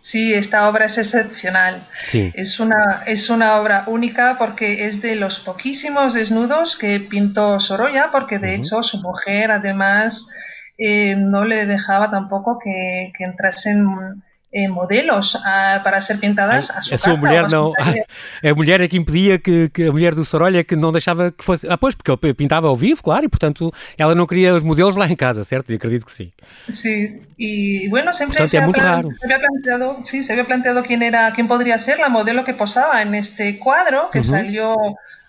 Sí, 0.00 0.34
esta 0.34 0.68
obra 0.68 0.84
es 0.84 0.98
excepcional. 0.98 1.80
Sí. 2.02 2.30
Es, 2.34 2.60
una, 2.60 3.04
es 3.06 3.30
una 3.30 3.56
obra 3.58 3.84
única 3.86 4.36
porque 4.36 4.86
es 4.86 5.00
de 5.00 5.16
los 5.16 5.40
poquísimos 5.40 6.12
desnudos 6.12 6.76
que 6.76 7.00
pintó 7.00 7.58
Sorolla, 7.58 8.10
porque 8.12 8.38
de 8.38 8.54
hecho 8.54 8.82
su 8.82 9.00
mujer 9.00 9.50
además 9.50 10.28
eh, 10.76 11.16
no 11.16 11.46
le 11.46 11.64
dejaba 11.64 12.10
tampoco 12.10 12.58
que, 12.62 13.12
que 13.16 13.24
entrasen 13.24 14.22
eh, 14.54 14.68
modelos 14.68 15.34
a, 15.44 15.80
para 15.82 16.00
ser 16.00 16.18
pintadas 16.18 16.70
a 16.70 16.80
sua, 16.80 16.94
a 16.94 16.98
sua 16.98 17.16
mulher 17.16 17.48
não. 17.50 17.72
a 18.42 18.54
mulher 18.54 18.80
é 18.80 18.86
que 18.86 18.96
impedia 18.96 19.36
que, 19.36 19.68
que, 19.68 19.84
a 19.84 19.92
mulher 19.92 20.14
do 20.14 20.24
Sorolha 20.24 20.62
que 20.62 20.76
não 20.76 20.92
deixava 20.92 21.32
que 21.32 21.44
fosse 21.44 21.66
ah 21.68 21.76
pois 21.76 21.94
porque 21.94 22.12
ele 22.12 22.34
pintava 22.34 22.68
ao 22.68 22.76
vivo 22.76 23.02
claro 23.02 23.24
e 23.24 23.28
portanto 23.28 23.72
ela 23.98 24.14
não 24.14 24.26
queria 24.26 24.54
os 24.54 24.62
modelos 24.62 24.94
lá 24.94 25.08
em 25.08 25.16
casa 25.16 25.42
certo? 25.42 25.72
E 25.72 25.74
acredito 25.74 26.06
que 26.06 26.12
sim. 26.12 26.30
Sí. 26.70 27.20
Y 27.36 27.88
bueno 27.88 28.12
siempre 28.12 28.38
portanto, 28.38 28.50
se, 28.50 28.56
é 28.56 28.60
muito 28.60 28.80
raro. 28.80 29.08
se 29.18 29.24
había 29.24 29.44
planteado 29.44 29.98
sí 30.04 30.22
se 30.22 30.32
había 30.32 30.44
planteado 30.44 30.84
quién 30.84 31.02
era 31.02 31.32
quién 31.32 31.48
podría 31.48 31.76
ser 31.78 31.98
la 31.98 32.08
modelo 32.08 32.44
que 32.44 32.54
posaba 32.54 33.02
en 33.02 33.16
este 33.16 33.58
cuadro 33.58 34.10
que 34.12 34.20
uh 34.20 34.22
-huh. 34.22 34.30
salió 34.30 34.76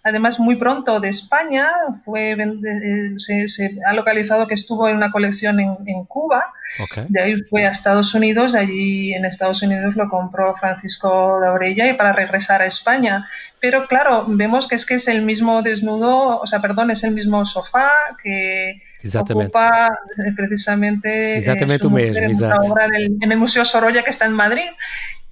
además 0.05 0.39
muy 0.39 0.55
pronto 0.55 0.99
de 0.99 1.09
España, 1.09 1.67
fue, 2.05 2.33
eh, 2.33 3.15
se, 3.17 3.47
se, 3.47 3.79
ha 3.85 3.91
localizado 3.93 4.47
que 4.47 4.53
estuvo 4.53 4.87
en 4.87 4.97
una 4.97 5.11
colección 5.11 5.59
en, 5.59 5.75
en 5.87 6.05
Cuba, 6.05 6.45
okay. 6.79 7.07
de 7.09 7.21
ahí 7.21 7.37
fue 7.49 7.65
a 7.65 7.71
Estados 7.71 8.13
Unidos, 8.13 8.53
allí 8.53 9.15
en 9.15 9.25
Estados 9.25 9.63
Unidos 9.63 9.95
lo 9.95 10.07
compró 10.07 10.55
Francisco 10.57 11.39
de 11.41 11.49
Orella 11.49 11.87
y 11.87 11.93
para 11.95 12.13
regresar 12.13 12.61
a 12.61 12.67
España. 12.67 13.27
Pero 13.59 13.87
claro, 13.87 14.25
vemos 14.27 14.67
que 14.67 14.75
es 14.75 14.85
que 14.85 14.93
es 14.93 15.07
el 15.07 15.23
mismo 15.23 15.63
desnudo, 15.63 16.39
o 16.39 16.45
sea, 16.45 16.59
perdón, 16.59 16.91
es 16.91 17.03
el 17.03 17.11
mismo 17.11 17.43
sofá 17.43 17.89
que 18.21 18.83
ocupa 19.19 19.89
precisamente 20.35 21.37
Exactamente 21.37 21.87
eh, 21.87 21.89
mesmo, 21.89 22.45
en, 22.45 22.71
obra 22.71 22.87
del, 22.87 23.17
en 23.21 23.31
el 23.31 23.37
Museo 23.37 23.65
Sorolla 23.65 24.03
que 24.03 24.09
está 24.09 24.25
en 24.25 24.33
Madrid 24.33 24.69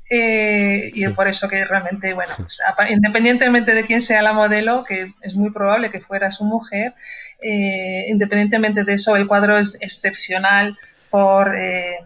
Eh, 0.10 0.92
y 0.94 1.02
sí. 1.02 1.08
por 1.10 1.28
eso 1.28 1.48
que 1.48 1.66
realmente, 1.66 2.14
bueno, 2.14 2.34
pues, 2.38 2.62
independientemente 2.90 3.74
de 3.74 3.86
quién 3.86 4.02
sea 4.02 4.22
la 4.22 4.34
modelo, 4.34 4.84
que 4.84 5.14
es 5.22 5.34
muy 5.34 5.52
probable 5.52 5.92
que 5.92 6.02
fuera 6.02 6.32
su 6.32 6.44
mujer, 6.44 6.94
eh, 7.42 8.06
independientemente 8.10 8.84
de 8.84 8.94
eso, 8.94 9.16
el 9.16 9.28
cuadro 9.28 9.58
es 9.58 9.78
excepcional 9.82 10.78
por 11.10 11.56
eh, 11.56 11.98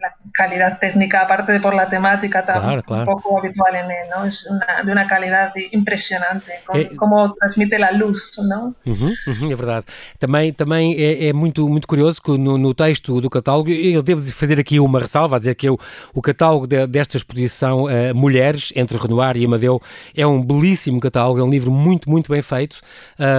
la 0.00 0.14
calidad 0.36 0.78
técnica, 0.78 1.22
aparte 1.22 1.50
de 1.50 1.60
por 1.60 1.74
la 1.74 1.88
temática 1.88 2.44
tan 2.44 2.60
claro, 2.60 2.82
claro. 2.82 3.00
un 3.00 3.06
poco 3.06 3.38
habitual 3.38 3.74
en 3.74 3.90
él, 3.90 4.06
¿no? 4.14 4.26
Es 4.26 4.46
una, 4.46 4.82
de 4.84 4.92
uma 4.92 5.08
qualidade 5.08 5.68
impressionante, 5.72 6.52
como, 6.66 6.78
é, 6.78 6.96
como 6.96 7.34
transmite 7.34 7.76
a 7.76 7.90
luz, 7.92 8.36
não? 8.46 8.74
Uhum, 8.84 9.14
uhum, 9.26 9.50
é 9.50 9.54
verdade. 9.54 9.86
Também, 10.18 10.52
também 10.52 10.94
é, 10.98 11.28
é, 11.28 11.32
muito, 11.32 11.66
muito 11.66 11.88
curioso 11.88 12.20
que 12.20 12.36
no, 12.36 12.58
no, 12.58 12.74
texto 12.74 13.18
do 13.20 13.30
catálogo, 13.30 13.70
eu 13.70 14.02
devo 14.02 14.22
fazer 14.32 14.60
aqui 14.60 14.78
uma 14.78 15.00
ressalva, 15.00 15.36
a 15.36 15.38
dizer 15.38 15.54
que 15.54 15.66
eu, 15.66 15.80
o 16.12 16.20
catálogo 16.20 16.66
de, 16.66 16.86
desta 16.86 17.16
exposição 17.16 17.84
uh, 17.84 18.14
Mulheres, 18.14 18.72
entre 18.76 18.98
Renoir 18.98 19.38
e 19.38 19.46
Amadeu, 19.46 19.80
é 20.14 20.26
um 20.26 20.44
belíssimo 20.44 21.00
catálogo, 21.00 21.40
é 21.40 21.42
um 21.42 21.50
livro 21.50 21.70
muito, 21.70 22.10
muito 22.10 22.30
bem 22.30 22.42
feito, 22.42 22.78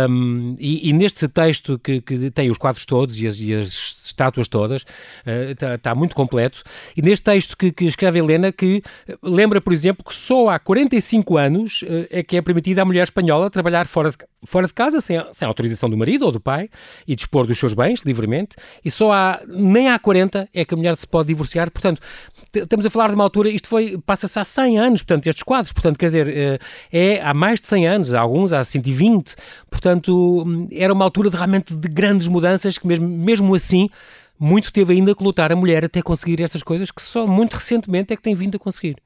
um, 0.09 0.55
e, 0.57 0.89
e, 0.89 0.93
neste 0.93 1.27
texto 1.27 1.77
que, 1.77 2.01
que, 2.01 2.31
tem 2.31 2.49
os 2.49 2.57
quadros 2.57 2.85
todos 2.85 3.19
e 3.21 3.27
as, 3.27 3.39
e 3.39 3.53
as 3.53 3.67
estátuas 4.03 4.47
todas, 4.47 4.83
está, 5.51 5.75
uh, 5.75 5.77
tá 5.77 5.93
muito 5.93 6.15
completo. 6.15 6.63
E 6.95 7.01
neste 7.01 7.23
texto 7.23 7.57
que, 7.57 7.71
que 7.71 7.85
escreve 7.85 8.19
Helena, 8.19 8.51
que 8.51 8.81
lembra, 9.21 9.59
por 9.61 9.73
exemplo, 9.73 10.03
que 10.03 10.13
só 10.13 10.49
há 10.49 10.59
45 10.59 11.37
anos 11.37 11.81
uh, 11.83 12.07
é 12.09 12.23
que 12.23 12.37
é 12.37 12.41
permitida 12.41 12.81
à 12.81 12.85
mulher 12.85 13.03
espanhola 13.03 13.49
trabalhar 13.49 13.87
fora 13.87 14.11
de, 14.11 14.17
fora 14.45 14.67
de 14.67 14.73
casa, 14.73 14.99
sem, 14.99 15.21
sem 15.31 15.47
autorização 15.47 15.89
do 15.89 15.97
marido 15.97 16.25
ou 16.25 16.31
do 16.31 16.39
pai, 16.39 16.69
e 17.07 17.15
dispor 17.15 17.45
dos 17.45 17.57
seus 17.57 17.73
bens 17.73 18.01
livremente, 18.01 18.55
e 18.83 18.91
só 18.91 19.11
há, 19.11 19.41
nem 19.47 19.89
há 19.89 19.99
40 19.99 20.49
é 20.53 20.65
que 20.65 20.73
a 20.73 20.77
mulher 20.77 20.95
se 20.95 21.07
pode 21.07 21.27
divorciar. 21.27 21.71
Portanto, 21.71 22.01
estamos 22.53 22.85
a 22.85 22.89
falar 22.89 23.09
de 23.09 23.15
uma 23.15 23.23
altura, 23.23 23.49
isto 23.49 23.67
foi, 23.67 23.97
passa-se 24.05 24.39
há 24.39 24.43
100 24.43 24.79
anos, 24.79 25.03
portanto, 25.03 25.27
estes 25.27 25.43
quadros, 25.43 25.71
portanto, 25.71 25.97
quer 25.97 26.05
dizer, 26.05 26.27
uh, 26.27 26.65
é 26.91 27.21
há 27.21 27.33
mais 27.33 27.59
de 27.59 27.67
100 27.67 27.87
anos, 27.87 28.13
alguns 28.13 28.53
há 28.53 28.63
120, 28.63 29.35
portanto, 29.69 30.43
hum, 30.45 30.67
era 30.71 30.93
uma 30.93 31.03
altura 31.05 31.29
de, 31.29 31.35
realmente 31.35 31.75
de 31.75 31.87
grandes 31.87 32.27
mudanças 32.27 32.77
que 32.77 32.87
mesmo, 32.87 33.07
mesmo 33.07 33.53
assim 33.53 33.89
muito 34.39 34.71
teve 34.71 34.93
ainda 34.93 35.15
que 35.15 35.23
lutar 35.23 35.51
a 35.51 35.55
mulher 35.55 35.85
até 35.85 36.01
conseguir 36.01 36.41
estas 36.41 36.63
coisas 36.63 36.91
que 36.91 37.01
só 37.01 37.25
muito 37.25 37.55
recentemente 37.55 38.13
é 38.13 38.15
que 38.15 38.21
tem 38.21 38.35
vindo 38.35 38.55
a 38.55 38.59
conseguir. 38.59 38.97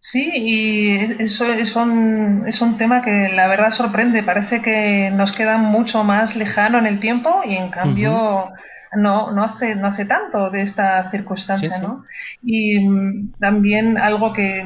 Sí, 0.00 0.32
y 0.34 1.22
eso 1.22 1.52
es 1.52 1.76
un, 1.76 2.44
es 2.48 2.62
un 2.62 2.78
tema 2.78 3.02
que 3.02 3.28
la 3.28 3.46
verdad 3.48 3.70
sorprende. 3.70 4.22
Parece 4.22 4.62
que 4.62 5.10
nos 5.10 5.32
queda 5.32 5.58
mucho 5.58 6.02
más 6.04 6.36
lejano 6.36 6.78
en 6.78 6.86
el 6.86 7.00
tiempo 7.00 7.42
y 7.44 7.54
en 7.54 7.68
cambio 7.68 8.12
uh 8.12 8.48
-huh. 8.48 8.52
no, 8.96 9.30
no, 9.32 9.44
hace, 9.44 9.74
no 9.74 9.88
hace 9.88 10.06
tanto 10.06 10.48
de 10.50 10.62
esta 10.62 11.10
circunstancia, 11.10 11.68
sí, 11.68 11.76
sí. 11.76 11.82
¿no? 11.82 12.04
Y 12.42 12.80
mm, 12.80 13.32
también 13.38 13.98
algo 13.98 14.32
que, 14.32 14.64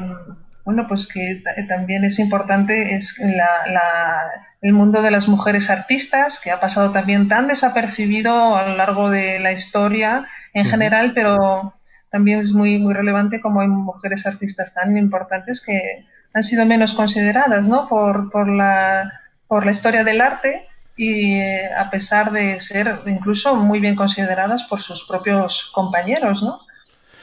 bueno, 0.65 0.87
pues 0.87 1.07
que 1.07 1.41
también 1.69 2.03
es 2.03 2.19
importante 2.19 2.95
es 2.95 3.17
la, 3.19 3.71
la 3.71 4.21
el 4.61 4.73
mundo 4.73 5.03
de 5.03 5.11
las 5.11 5.27
mujeres 5.27 5.69
artistas, 5.69 6.41
que 6.43 6.49
ha 6.49 6.59
pasado 6.59 6.91
también 6.91 7.27
tan 7.27 7.47
desapercibido 7.47 8.57
a 8.57 8.67
lo 8.67 8.75
largo 8.75 9.11
de 9.11 9.39
la 9.39 9.51
historia 9.51 10.25
en 10.53 10.65
uh 10.65 10.67
-huh. 10.67 10.71
general, 10.71 11.11
pero 11.13 11.75
también 12.09 12.39
es 12.39 12.51
muy, 12.51 12.79
muy 12.79 12.93
relevante 12.93 13.41
como 13.41 13.61
hay 13.61 13.67
mujeres 13.67 14.25
artistas 14.25 14.73
tan 14.73 14.97
importantes 14.97 15.63
que 15.63 16.05
han 16.33 16.41
sido 16.41 16.65
menos 16.65 16.93
consideradas 16.93 17.67
¿no? 17.67 17.87
por, 17.87 18.31
por, 18.31 18.47
la, 18.47 19.11
por 19.47 19.65
la 19.65 19.71
historia 19.71 20.03
del 20.03 20.21
arte 20.21 20.65
y 20.97 21.35
eh, 21.35 21.69
a 21.77 21.89
pesar 21.89 22.31
de 22.31 22.57
ser 22.59 23.01
incluso 23.05 23.55
muy 23.55 23.79
bien 23.79 23.95
consideradas 23.95 24.63
por 24.63 24.81
sus 24.81 25.05
propios 25.05 25.69
compañeros, 25.73 26.41
¿no? 26.41 26.61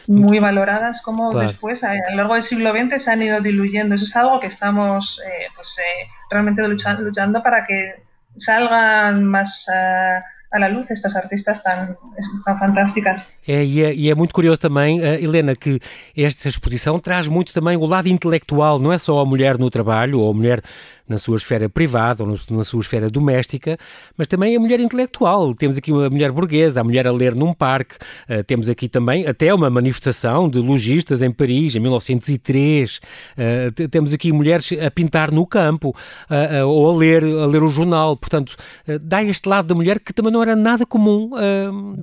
Muy 0.07 0.39
valoradas 0.39 1.03
como 1.03 1.31
claro. 1.31 1.49
después 1.49 1.85
a, 1.85 1.95
lo 1.95 2.17
largo 2.17 2.35
del 2.35 2.43
siglo 2.43 2.73
XX 2.73 3.03
se 3.03 3.11
han 3.11 3.23
ido 3.23 3.41
diluyendo. 3.41 3.95
Eso 3.95 4.05
es 4.05 4.17
algo 4.17 4.41
que 4.41 4.47
estamos 4.47 5.21
eh, 5.27 5.47
pues, 5.55 5.79
eh, 5.79 6.09
realmente 6.31 6.67
luchando, 6.67 7.03
luchando, 7.03 7.43
para 7.43 7.67
que 7.67 8.03
salgan 8.37 9.25
más 9.25 9.67
uh, 9.69 10.23
a 10.53 10.59
la 10.59 10.69
luz 10.69 10.91
estas 10.91 11.17
artistas 11.17 11.63
tan, 11.63 11.97
tan 12.45 12.59
fantásticas. 12.59 13.37
É, 13.47 13.65
e, 13.65 13.83
é, 13.83 13.95
e 13.95 14.11
é 14.11 14.15
muito 14.15 14.35
curioso 14.35 14.61
também, 14.61 15.01
uh, 15.01 15.05
Helena, 15.05 15.57
que 15.57 15.81
esta 16.17 16.49
exposição 16.49 16.99
traz 16.99 17.27
muito 17.29 17.53
também 17.53 17.77
o 17.77 17.87
lado 17.87 18.09
intelectual, 18.09 18.79
não 18.79 18.93
é 18.93 18.99
só 18.99 19.19
a 19.19 19.25
mulher 19.25 19.59
no 19.59 19.71
trabalho 19.71 20.21
ou 20.21 20.31
a 20.31 20.35
mulher 20.35 20.63
na 21.09 21.19
sua 21.19 21.37
esfera 21.37 21.69
privada 21.69 22.23
ou 22.25 22.39
na 22.51 22.65
sua 22.65 22.81
esfera 22.81 23.11
doméstica, 23.11 23.79
mas 24.17 24.29
também 24.29 24.57
a 24.57 24.61
mulher 24.61 24.81
intelectual. 24.81 25.55
Temos 25.55 25.77
aqui 25.77 25.93
uma 25.93 26.09
mulher 26.09 26.33
burguesa, 26.33 26.81
a 26.81 26.85
mulher 26.85 27.07
a 27.07 27.13
ler 27.13 27.35
num 27.35 27.53
parque, 27.53 27.97
uh, 28.29 28.43
temos 28.45 28.69
aqui 28.69 28.89
também 28.89 29.27
até 29.27 29.53
uma 29.53 29.69
manifestação 29.69 30.49
de 30.49 30.59
lojistas 30.59 31.23
em 31.23 31.31
Paris, 31.31 31.77
em 31.77 31.81
1903, 31.81 32.99
uh, 32.99 33.89
temos 33.89 34.13
aqui 34.13 34.33
mulheres 34.33 34.71
a 34.73 34.91
pintar 34.91 35.31
no 35.31 35.47
campo 35.47 35.91
uh, 35.91 36.67
ou 36.67 36.91
a 36.91 36.97
ler, 36.97 37.25
a 37.25 37.47
ler 37.47 37.63
o 37.63 37.69
jornal, 37.69 38.17
portanto, 38.17 38.57
dá 39.01 39.23
este 39.23 39.49
lado 39.49 39.67
da 39.67 39.75
mulher 39.75 39.99
que 40.01 40.13
também 40.13 40.33
não 40.33 40.43
era 40.43 40.55
nada 40.57 40.85
comum 40.87 41.31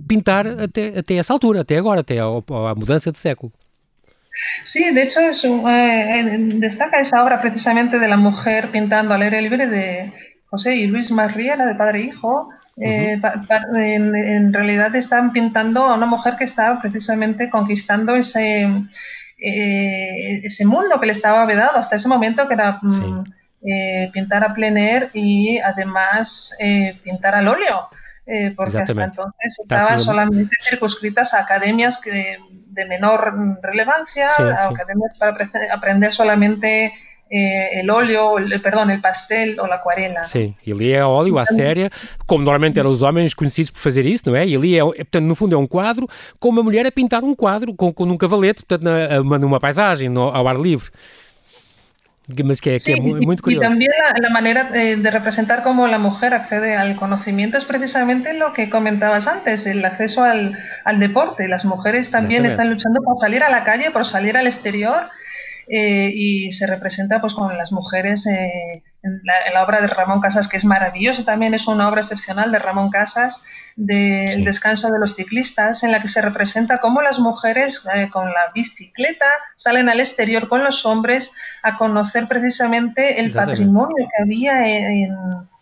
pintar 0.07 0.45
até, 0.47 0.99
até 0.99 1.15
essa 1.15 1.33
altura, 1.33 1.61
até 1.61 1.77
agora, 1.77 2.01
até 2.01 2.19
à 2.19 2.75
mudança 2.75 3.11
de 3.11 3.19
século. 3.19 3.51
Sí, 4.63 4.93
de 4.93 5.03
hecho 5.03 5.21
es 5.21 5.43
un, 5.43 5.69
eh, 5.69 6.35
destaca 6.55 6.99
esa 6.99 7.23
obra 7.23 7.41
precisamente 7.41 7.99
de 7.99 8.07
la 8.07 8.17
mujer 8.17 8.71
pintando 8.71 9.13
al 9.13 9.21
aire 9.21 9.41
libre 9.41 9.67
de 9.67 10.13
José 10.49 10.75
y 10.75 10.87
Luis 10.87 11.11
Marriera, 11.11 11.65
de 11.65 11.75
padre 11.75 11.99
e 11.99 12.03
hijo. 12.05 12.49
Eh, 12.81 13.15
uh 13.15 13.17
-huh. 13.17 13.21
pa, 13.21 13.41
pa, 13.47 13.61
en, 13.81 14.15
en, 14.15 14.53
realidad 14.53 14.95
están 14.95 15.33
pintando 15.33 15.83
a 15.83 15.95
una 15.95 16.05
mujer 16.05 16.35
que 16.37 16.45
está 16.45 16.79
precisamente 16.81 17.49
conquistando 17.49 18.15
ese, 18.15 18.63
eh, 19.37 20.41
ese 20.43 20.65
mundo 20.65 20.97
que 20.99 21.07
le 21.07 21.11
estaba 21.11 21.45
vedado 21.45 21.77
hasta 21.77 21.97
ese 21.97 22.07
momento, 22.07 22.47
que 22.47 22.53
era 22.53 22.79
sí. 22.89 23.01
mm, 23.01 24.11
pintar 24.13 24.43
a 24.45 24.53
plein 24.53 24.77
air 24.77 25.09
y 25.13 25.59
además 25.59 26.55
pintar 27.03 27.35
al 27.35 27.47
óleo. 27.47 27.89
porque 28.55 28.77
hasta 28.77 29.03
entonces 29.03 29.59
estaban 29.63 29.97
solamente 29.97 30.55
circunscritas 30.61 31.33
a 31.33 31.39
academias 31.39 31.99
que 31.99 32.37
de 32.69 32.85
menor 32.85 33.59
relevancia, 33.61 34.29
sí, 34.29 34.43
sí. 34.43 34.73
academias 34.73 35.17
para 35.17 35.35
aprender 35.73 36.13
solamente 36.13 36.93
eh, 37.29 37.79
el 37.79 37.89
óleo, 37.89 38.37
el, 38.37 38.61
perdão, 38.61 38.89
el 38.89 39.01
pastel 39.01 39.59
ou 39.59 39.65
a 39.65 39.75
aquarela. 39.75 40.23
Sim, 40.23 40.55
ali 40.65 40.93
é 40.93 41.05
óleo 41.05 41.37
à 41.37 41.45
séria, 41.45 41.89
como 42.25 42.43
normalmente 42.43 42.79
eram 42.79 42.89
os 42.89 43.01
homens 43.03 43.33
conhecidos 43.33 43.69
por 43.71 43.79
fazer 43.79 44.05
isso, 44.05 44.23
não 44.27 44.35
é? 44.35 44.47
E 44.47 44.55
ali, 44.55 44.77
é, 44.77 44.83
portanto, 44.83 45.25
no 45.25 45.35
fundo 45.35 45.55
é 45.55 45.57
um 45.57 45.67
quadro, 45.67 46.07
com 46.39 46.49
uma 46.49 46.63
mulher 46.63 46.85
a 46.85 46.91
pintar 46.91 47.23
um 47.23 47.35
quadro 47.35 47.73
com, 47.73 47.93
com 47.93 48.05
um 48.05 48.17
cavalete, 48.17 48.65
portanto, 48.65 48.83
na, 48.83 49.37
numa 49.37 49.59
paisagem, 49.59 50.09
no, 50.09 50.23
ao 50.29 50.47
ar 50.47 50.55
livre. 50.55 50.89
Mas 52.43 52.61
que, 52.61 52.77
sí, 52.77 52.93
que 52.93 52.99
es 52.99 53.03
muy, 53.25 53.37
curioso. 53.37 53.63
Y 53.63 53.67
también 53.67 53.91
la, 53.97 54.13
la 54.21 54.29
manera 54.29 54.65
de, 54.65 54.97
de, 54.97 55.11
representar 55.11 55.63
cómo 55.63 55.87
la 55.87 55.97
mujer 55.97 56.35
accede 56.35 56.75
al 56.75 56.95
conocimiento 56.95 57.57
es 57.57 57.65
precisamente 57.65 58.33
lo 58.33 58.53
que 58.53 58.69
comentabas 58.69 59.27
antes, 59.27 59.65
el 59.65 59.83
acceso 59.83 60.23
al, 60.23 60.57
al 60.85 60.99
deporte. 60.99 61.47
Las 61.47 61.65
mujeres 61.65 62.11
también 62.11 62.45
están 62.45 62.69
luchando 62.69 63.01
por 63.01 63.19
salir 63.19 63.43
a 63.43 63.49
la 63.49 63.63
calle, 63.63 63.89
por 63.89 64.05
salir 64.05 64.37
al 64.37 64.45
exterior 64.45 65.09
eh, 65.67 66.11
y 66.13 66.51
se 66.51 66.67
representa 66.67 67.19
pues 67.19 67.33
con 67.33 67.57
las 67.57 67.71
mujeres 67.71 68.27
eh, 68.27 68.83
en, 69.01 69.21
la, 69.23 69.47
en, 69.47 69.53
la, 69.53 69.63
obra 69.63 69.81
de 69.81 69.87
Ramón 69.87 70.21
Casas, 70.21 70.47
que 70.47 70.57
es 70.57 70.65
maravilloso, 70.65 71.23
también 71.23 71.53
es 71.53 71.67
una 71.67 71.87
obra 71.87 72.01
excepcional 72.01 72.51
de 72.51 72.59
Ramón 72.59 72.89
Casas, 72.89 73.43
del 73.75 74.25
de 74.25 74.33
sí. 74.35 74.43
descanso 74.43 74.89
de 74.89 74.99
los 74.99 75.15
ciclistas, 75.15 75.83
en 75.83 75.91
la 75.91 76.01
que 76.01 76.09
se 76.09 76.21
representa 76.21 76.79
cómo 76.79 77.01
las 77.01 77.19
mujeres 77.19 77.85
eh, 77.93 78.09
con 78.09 78.27
la 78.27 78.51
bicicleta 78.53 79.25
salen 79.55 79.89
al 79.89 79.99
exterior 79.99 80.49
con 80.49 80.63
los 80.63 80.85
hombres 80.85 81.31
a 81.63 81.77
conocer 81.77 82.27
precisamente 82.27 83.21
el 83.21 83.31
patrimonio 83.31 83.95
que 83.97 84.23
había 84.23 84.67
en, 84.67 85.15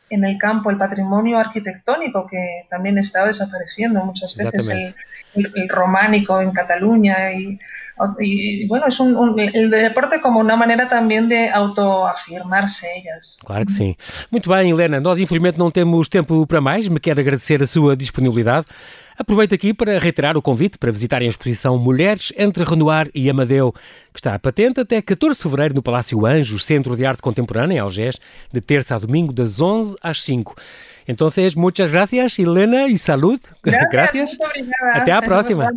en 0.10 0.24
el 0.24 0.38
campo, 0.38 0.72
el 0.72 0.78
patrimonio 0.78 1.38
arquitectónico 1.38 2.28
que 2.28 2.66
también 2.70 2.98
estaba 2.98 3.28
desapareciendo 3.28 4.04
muchas 4.04 4.36
veces, 4.36 4.70
el, 4.70 4.96
el, 5.36 5.52
el, 5.56 5.70
románico 5.70 6.42
en 6.42 6.52
Cataluña 6.52 7.34
y 7.34 7.60
y 8.20 8.68
bueno, 8.68 8.88
es 8.88 9.00
un, 9.00 9.16
un, 9.16 9.40
el 9.40 9.70
deporte 9.70 10.22
como 10.22 10.42
uma 10.42 10.56
maneira 10.56 10.88
também 10.88 11.28
de 11.28 11.50
autoafirmar-se. 11.50 12.88
Claro 13.46 13.66
que 13.66 13.72
sim. 13.72 13.96
Muito 14.32 14.50
bem, 14.50 14.70
Helena, 14.70 15.00
nós 15.00 15.20
infelizmente 15.20 15.58
não 15.58 15.72
temos 15.72 16.08
tempo 16.08 16.46
para 16.46 16.62
mais, 16.62 16.88
me 16.88 17.00
quero 17.00 17.20
agradecer 17.20 17.62
a 17.62 17.66
sua 17.66 17.96
disponibilidade. 17.96 18.68
Aproveito 19.18 19.56
aqui 19.56 19.74
para 19.74 19.98
reiterar 19.98 20.38
o 20.38 20.44
convite 20.44 20.78
para 20.78 20.92
visitarem 20.92 21.28
a 21.28 21.30
exposição 21.30 21.76
Mulheres 21.80 22.32
entre 22.38 22.64
Renoir 22.64 23.10
e 23.16 23.28
Amadeu, 23.32 23.74
que 24.14 24.20
está 24.20 24.38
patente 24.38 24.80
até 24.80 25.02
14 25.02 25.36
de 25.36 25.42
fevereiro 25.42 25.74
no 25.74 25.82
Palácio 25.82 26.24
Anjos, 26.24 26.64
Centro 26.64 26.96
de 26.96 27.04
Arte 27.04 27.24
Contemporânea, 27.24 27.78
em 27.78 27.80
Algés, 27.80 28.18
de 28.54 28.62
terça 28.62 28.96
a 28.96 29.00
domingo, 29.00 29.34
das 29.34 29.60
11 29.60 29.98
às 30.04 30.22
5. 30.22 30.56
Entonces, 31.08 31.56
muchas 31.56 31.90
gracias, 31.92 32.38
Helena, 32.38 32.88
y 32.88 32.98
salud. 32.98 33.40
Gracias. 33.64 34.38
gracias. 34.38 34.38
Até 34.94 35.12
à 35.12 35.22
próxima. 35.22 35.70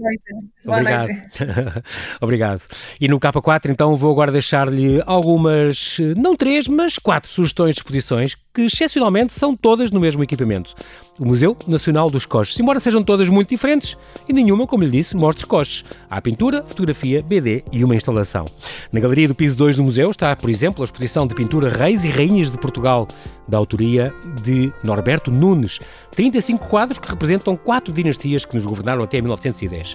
Obrigado. 0.66 1.10
Obrigado. 2.20 2.62
E 3.00 3.08
no 3.08 3.20
K4, 3.20 3.70
então, 3.70 3.94
vou 3.96 4.10
agora 4.10 4.32
deixar-lhe 4.32 5.00
algumas, 5.06 5.96
não 6.16 6.36
três, 6.36 6.66
mas 6.66 6.98
quatro 6.98 7.30
sugestões 7.30 7.76
de 7.76 7.80
exposições 7.80 8.36
que, 8.52 8.62
excepcionalmente, 8.62 9.32
são 9.32 9.56
todas 9.56 9.90
no 9.90 10.00
mesmo 10.00 10.22
equipamento. 10.22 10.74
O 11.18 11.26
Museu 11.26 11.56
Nacional 11.66 12.10
dos 12.10 12.26
Coches. 12.26 12.58
Embora 12.58 12.80
sejam 12.80 13.02
todas 13.02 13.28
muito 13.28 13.50
diferentes, 13.50 13.96
e 14.28 14.32
nenhuma, 14.32 14.66
como 14.66 14.82
lhe 14.82 14.90
disse, 14.90 15.16
mostra 15.16 15.46
coches. 15.46 15.84
Há 16.08 16.20
pintura, 16.20 16.64
fotografia, 16.66 17.22
BD 17.22 17.62
e 17.70 17.84
uma 17.84 17.94
instalação. 17.94 18.46
Na 18.92 19.00
galeria 19.00 19.28
do 19.28 19.34
piso 19.34 19.56
2 19.56 19.76
do 19.76 19.84
museu 19.84 20.10
está, 20.10 20.34
por 20.34 20.50
exemplo, 20.50 20.82
a 20.82 20.84
exposição 20.84 21.26
de 21.26 21.34
pintura 21.34 21.68
Reis 21.68 22.04
e 22.04 22.08
Rainhas 22.08 22.50
de 22.50 22.58
Portugal, 22.58 23.06
da 23.46 23.58
autoria 23.58 24.14
de 24.42 24.72
Norberto 24.82 25.30
Nunes. 25.30 25.80
35 26.12 26.66
quadros 26.68 26.98
que 26.98 27.08
representam 27.08 27.56
quatro 27.56 27.92
dinastias 27.92 28.44
que 28.44 28.54
nos 28.54 28.64
governaram 28.64 29.02
até 29.02 29.20
1910. 29.20 29.94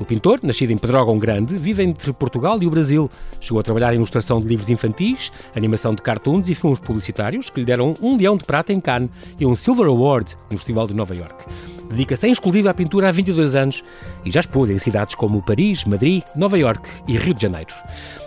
O 0.00 0.04
pintor, 0.04 0.40
nascido 0.42 0.72
em 0.72 0.78
Pedrógão 0.78 1.18
Grande, 1.18 1.56
vive 1.56 1.82
entre 1.82 2.12
Portugal 2.12 2.60
e 2.62 2.66
o 2.66 2.70
Brasil. 2.70 3.10
Chegou 3.40 3.60
a 3.60 3.62
trabalhar 3.62 3.92
em 3.92 3.96
ilustração 3.96 4.40
de 4.40 4.48
livros 4.48 4.70
infantis, 4.70 5.30
animação 5.54 5.94
de 5.94 6.02
cartoons 6.02 6.48
e 6.48 6.54
filmes 6.54 6.80
publicitários 6.80 7.50
que 7.50 7.60
lhe 7.60 7.66
deram 7.66 7.93
um 8.00 8.16
leão 8.16 8.36
de 8.36 8.44
prata 8.44 8.72
em 8.72 8.80
Cannes 8.80 9.10
e 9.38 9.46
um 9.46 9.54
Silver 9.54 9.86
Award 9.86 10.36
no 10.50 10.58
Festival 10.58 10.86
de 10.86 10.94
Nova 10.94 11.14
York. 11.14 11.44
Dedica-se 11.90 12.26
em 12.26 12.32
exclusiva 12.32 12.70
à 12.70 12.74
pintura 12.74 13.08
há 13.08 13.12
22 13.12 13.54
anos 13.54 13.84
e 14.24 14.30
já 14.30 14.40
expôs 14.40 14.70
em 14.70 14.78
cidades 14.78 15.14
como 15.14 15.42
Paris, 15.42 15.84
Madrid, 15.84 16.22
Nova 16.34 16.58
York 16.58 16.88
e 17.06 17.16
Rio 17.16 17.34
de 17.34 17.42
Janeiro. 17.42 17.74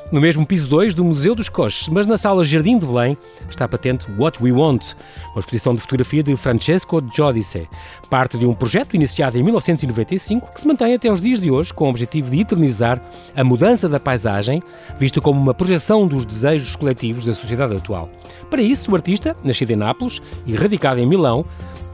No 0.09 0.21
mesmo 0.21 0.45
piso 0.45 0.69
2 0.69 0.95
do 0.95 1.03
Museu 1.03 1.35
dos 1.35 1.49
Coches, 1.49 1.89
mas 1.89 2.07
na 2.07 2.15
sala 2.15 2.41
Jardim 2.41 2.79
de 2.79 2.85
Belém, 2.85 3.17
está 3.49 3.67
patente 3.67 4.07
What 4.17 4.41
We 4.41 4.53
Want, 4.53 4.93
uma 5.31 5.39
exposição 5.39 5.75
de 5.75 5.81
fotografia 5.81 6.23
de 6.23 6.33
Francesco 6.37 7.03
Giudice, 7.13 7.67
parte 8.09 8.37
de 8.37 8.45
um 8.45 8.53
projeto 8.53 8.95
iniciado 8.95 9.37
em 9.37 9.43
1995 9.43 10.53
que 10.53 10.61
se 10.61 10.67
mantém 10.67 10.93
até 10.93 11.11
os 11.11 11.19
dias 11.19 11.41
de 11.41 11.51
hoje 11.51 11.73
com 11.73 11.83
o 11.85 11.89
objetivo 11.89 12.31
de 12.31 12.39
eternizar 12.39 13.01
a 13.35 13.43
mudança 13.43 13.89
da 13.89 13.99
paisagem, 13.99 14.63
visto 14.97 15.21
como 15.21 15.41
uma 15.41 15.53
projeção 15.53 16.07
dos 16.07 16.23
desejos 16.23 16.73
coletivos 16.77 17.25
da 17.25 17.33
sociedade 17.33 17.75
atual. 17.75 18.09
Para 18.49 18.61
isso, 18.61 18.89
o 18.89 18.95
artista, 18.95 19.35
nascido 19.43 19.71
em 19.71 19.75
Nápoles 19.75 20.21
e 20.45 20.55
radicado 20.55 21.01
em 21.01 21.05
Milão, 21.05 21.45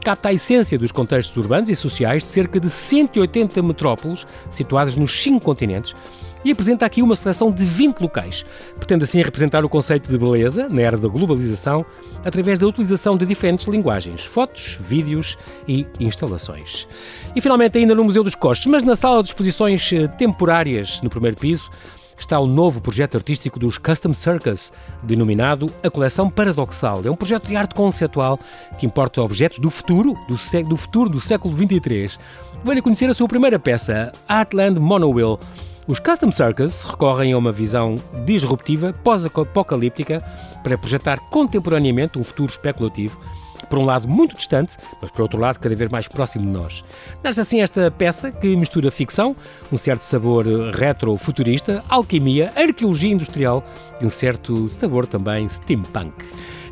capta 0.04 0.28
a 0.28 0.32
essência 0.32 0.78
dos 0.78 0.92
contextos 0.92 1.36
urbanos 1.36 1.68
e 1.68 1.74
sociais 1.74 2.22
de 2.22 2.28
cerca 2.28 2.60
de 2.60 2.70
180 2.70 3.60
metrópoles 3.60 4.24
situadas 4.50 4.94
nos 4.94 5.20
cinco 5.20 5.44
continentes 5.44 5.96
e 6.44 6.52
apresenta 6.52 6.84
aqui 6.84 7.02
uma 7.02 7.16
seleção 7.16 7.50
de 7.50 7.64
20 7.64 8.00
locais. 8.00 8.44
Pretende 8.76 9.04
assim 9.04 9.22
representar 9.22 9.64
o 9.64 9.68
conceito 9.68 10.10
de 10.10 10.18
beleza 10.18 10.68
na 10.68 10.82
era 10.82 10.96
da 10.96 11.08
globalização 11.08 11.84
através 12.24 12.58
da 12.58 12.66
utilização 12.66 13.16
de 13.16 13.26
diferentes 13.26 13.66
linguagens, 13.66 14.24
fotos, 14.24 14.78
vídeos 14.80 15.38
e 15.66 15.86
instalações. 15.98 16.86
E 17.34 17.40
finalmente, 17.40 17.78
ainda 17.78 17.94
no 17.94 18.04
Museu 18.04 18.22
dos 18.22 18.34
Costes, 18.34 18.66
mas 18.66 18.82
na 18.82 18.96
sala 18.96 19.22
de 19.22 19.28
exposições 19.28 19.92
eh, 19.92 20.06
temporárias 20.08 21.00
no 21.00 21.10
primeiro 21.10 21.36
piso, 21.36 21.70
está 22.18 22.38
o 22.38 22.46
novo 22.46 22.80
projeto 22.80 23.16
artístico 23.16 23.58
dos 23.58 23.78
Custom 23.78 24.14
Circus, 24.14 24.72
denominado 25.02 25.66
A 25.82 25.90
Coleção 25.90 26.30
Paradoxal. 26.30 27.02
É 27.04 27.10
um 27.10 27.16
projeto 27.16 27.48
de 27.48 27.56
arte 27.56 27.74
conceptual 27.74 28.38
que 28.78 28.86
importa 28.86 29.22
objetos 29.22 29.58
do 29.58 29.70
futuro, 29.70 30.14
do, 30.28 30.36
do 30.68 30.76
futuro 30.76 31.10
do 31.10 31.20
século 31.20 31.56
XXIII. 31.56 32.18
Venha 32.64 32.82
conhecer 32.82 33.10
a 33.10 33.14
sua 33.14 33.28
primeira 33.28 33.58
peça, 33.58 34.12
Artland 34.28 34.78
Monowheel. 34.80 35.38
Os 35.86 35.98
Custom 35.98 36.32
Circus 36.32 36.82
recorrem 36.82 37.34
a 37.34 37.38
uma 37.38 37.52
visão 37.52 37.96
disruptiva, 38.24 38.94
pós-apocalíptica, 39.04 40.24
para 40.62 40.78
projetar 40.78 41.18
contemporaneamente 41.28 42.18
um 42.18 42.24
futuro 42.24 42.50
especulativo 42.50 43.22
por 43.68 43.78
um 43.78 43.84
lado 43.84 44.08
muito 44.08 44.36
distante, 44.36 44.76
mas 45.00 45.10
por 45.10 45.22
outro 45.22 45.38
lado 45.38 45.58
cada 45.58 45.74
vez 45.74 45.90
mais 45.90 46.08
próximo 46.08 46.46
de 46.46 46.50
nós. 46.50 46.84
Nasce 47.22 47.40
assim 47.40 47.60
esta 47.60 47.90
peça 47.90 48.30
que 48.30 48.54
mistura 48.56 48.90
ficção, 48.90 49.36
um 49.70 49.76
certo 49.76 50.02
sabor 50.02 50.46
retro-futurista, 50.74 51.84
alquimia, 51.88 52.50
arqueologia 52.56 53.12
industrial 53.12 53.64
e 54.00 54.06
um 54.06 54.10
certo 54.10 54.68
sabor 54.68 55.06
também 55.06 55.48
steampunk. 55.48 56.14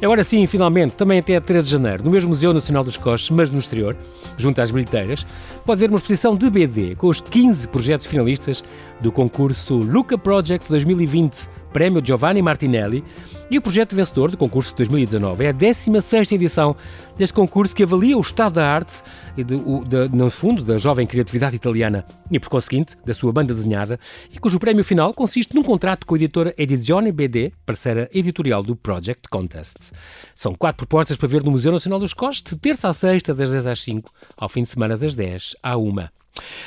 Agora 0.02 0.24
sim, 0.24 0.44
finalmente, 0.48 0.94
também 0.94 1.20
até 1.20 1.38
13 1.38 1.64
de 1.64 1.70
janeiro, 1.70 2.02
no 2.02 2.10
mesmo 2.10 2.30
Museu 2.30 2.52
Nacional 2.52 2.82
dos 2.82 2.96
Coches, 2.96 3.30
mas 3.30 3.50
no 3.50 3.60
exterior, 3.60 3.96
junto 4.36 4.60
às 4.60 4.68
bilheteiras, 4.68 5.24
pode 5.64 5.78
ver 5.78 5.90
uma 5.90 5.96
exposição 5.96 6.34
de 6.34 6.50
BD 6.50 6.96
com 6.96 7.06
os 7.06 7.20
15 7.20 7.68
projetos 7.68 8.06
finalistas 8.06 8.64
do 9.00 9.12
concurso 9.12 9.76
Luca 9.76 10.18
Project 10.18 10.68
2020 10.68 11.48
Prémio 11.72 12.04
Giovanni 12.04 12.42
Martinelli 12.42 13.04
e 13.48 13.56
o 13.56 13.62
projeto 13.62 13.94
vencedor 13.94 14.30
do 14.30 14.36
concurso 14.36 14.70
de 14.70 14.78
2019. 14.78 15.44
É 15.44 15.48
a 15.50 15.54
16ª 15.54 16.32
edição 16.32 16.76
deste 17.16 17.32
concurso 17.32 17.74
que 17.74 17.84
avalia 17.84 18.18
o 18.18 18.20
estado 18.20 18.54
da 18.54 18.68
arte 18.68 19.02
e, 19.36 19.44
de, 19.44 19.56
de, 19.56 20.16
no 20.16 20.30
fundo, 20.30 20.62
da 20.62 20.78
jovem 20.78 21.06
criatividade 21.06 21.56
italiana 21.56 22.04
e, 22.30 22.38
por 22.38 22.48
conseguinte, 22.48 22.96
da 23.04 23.14
sua 23.14 23.32
banda 23.32 23.54
desenhada 23.54 23.98
e 24.30 24.38
cujo 24.38 24.58
prémio 24.58 24.84
final 24.84 25.12
consiste 25.14 25.54
num 25.54 25.62
contrato 25.62 26.06
com 26.06 26.14
a 26.14 26.18
editora 26.18 26.54
Edizione 26.56 27.12
BD, 27.12 27.52
parceira 27.64 28.08
editorial 28.12 28.62
do 28.62 28.76
Project 28.76 29.28
Contest. 29.28 29.92
São 30.34 30.54
quatro 30.54 30.86
propostas 30.86 31.16
para 31.16 31.28
ver 31.28 31.42
no 31.42 31.50
Museu 31.50 31.72
Nacional 31.72 31.98
dos 31.98 32.14
Costes, 32.14 32.56
terça 32.60 32.88
a 32.88 32.92
sexta, 32.92 33.34
das 33.34 33.50
10 33.50 33.66
às 33.66 33.80
5, 33.82 34.10
ao 34.36 34.48
fim 34.48 34.62
de 34.62 34.68
semana 34.68 34.96
das 34.96 35.14
10 35.14 35.56
à 35.62 35.76
1. 35.76 35.92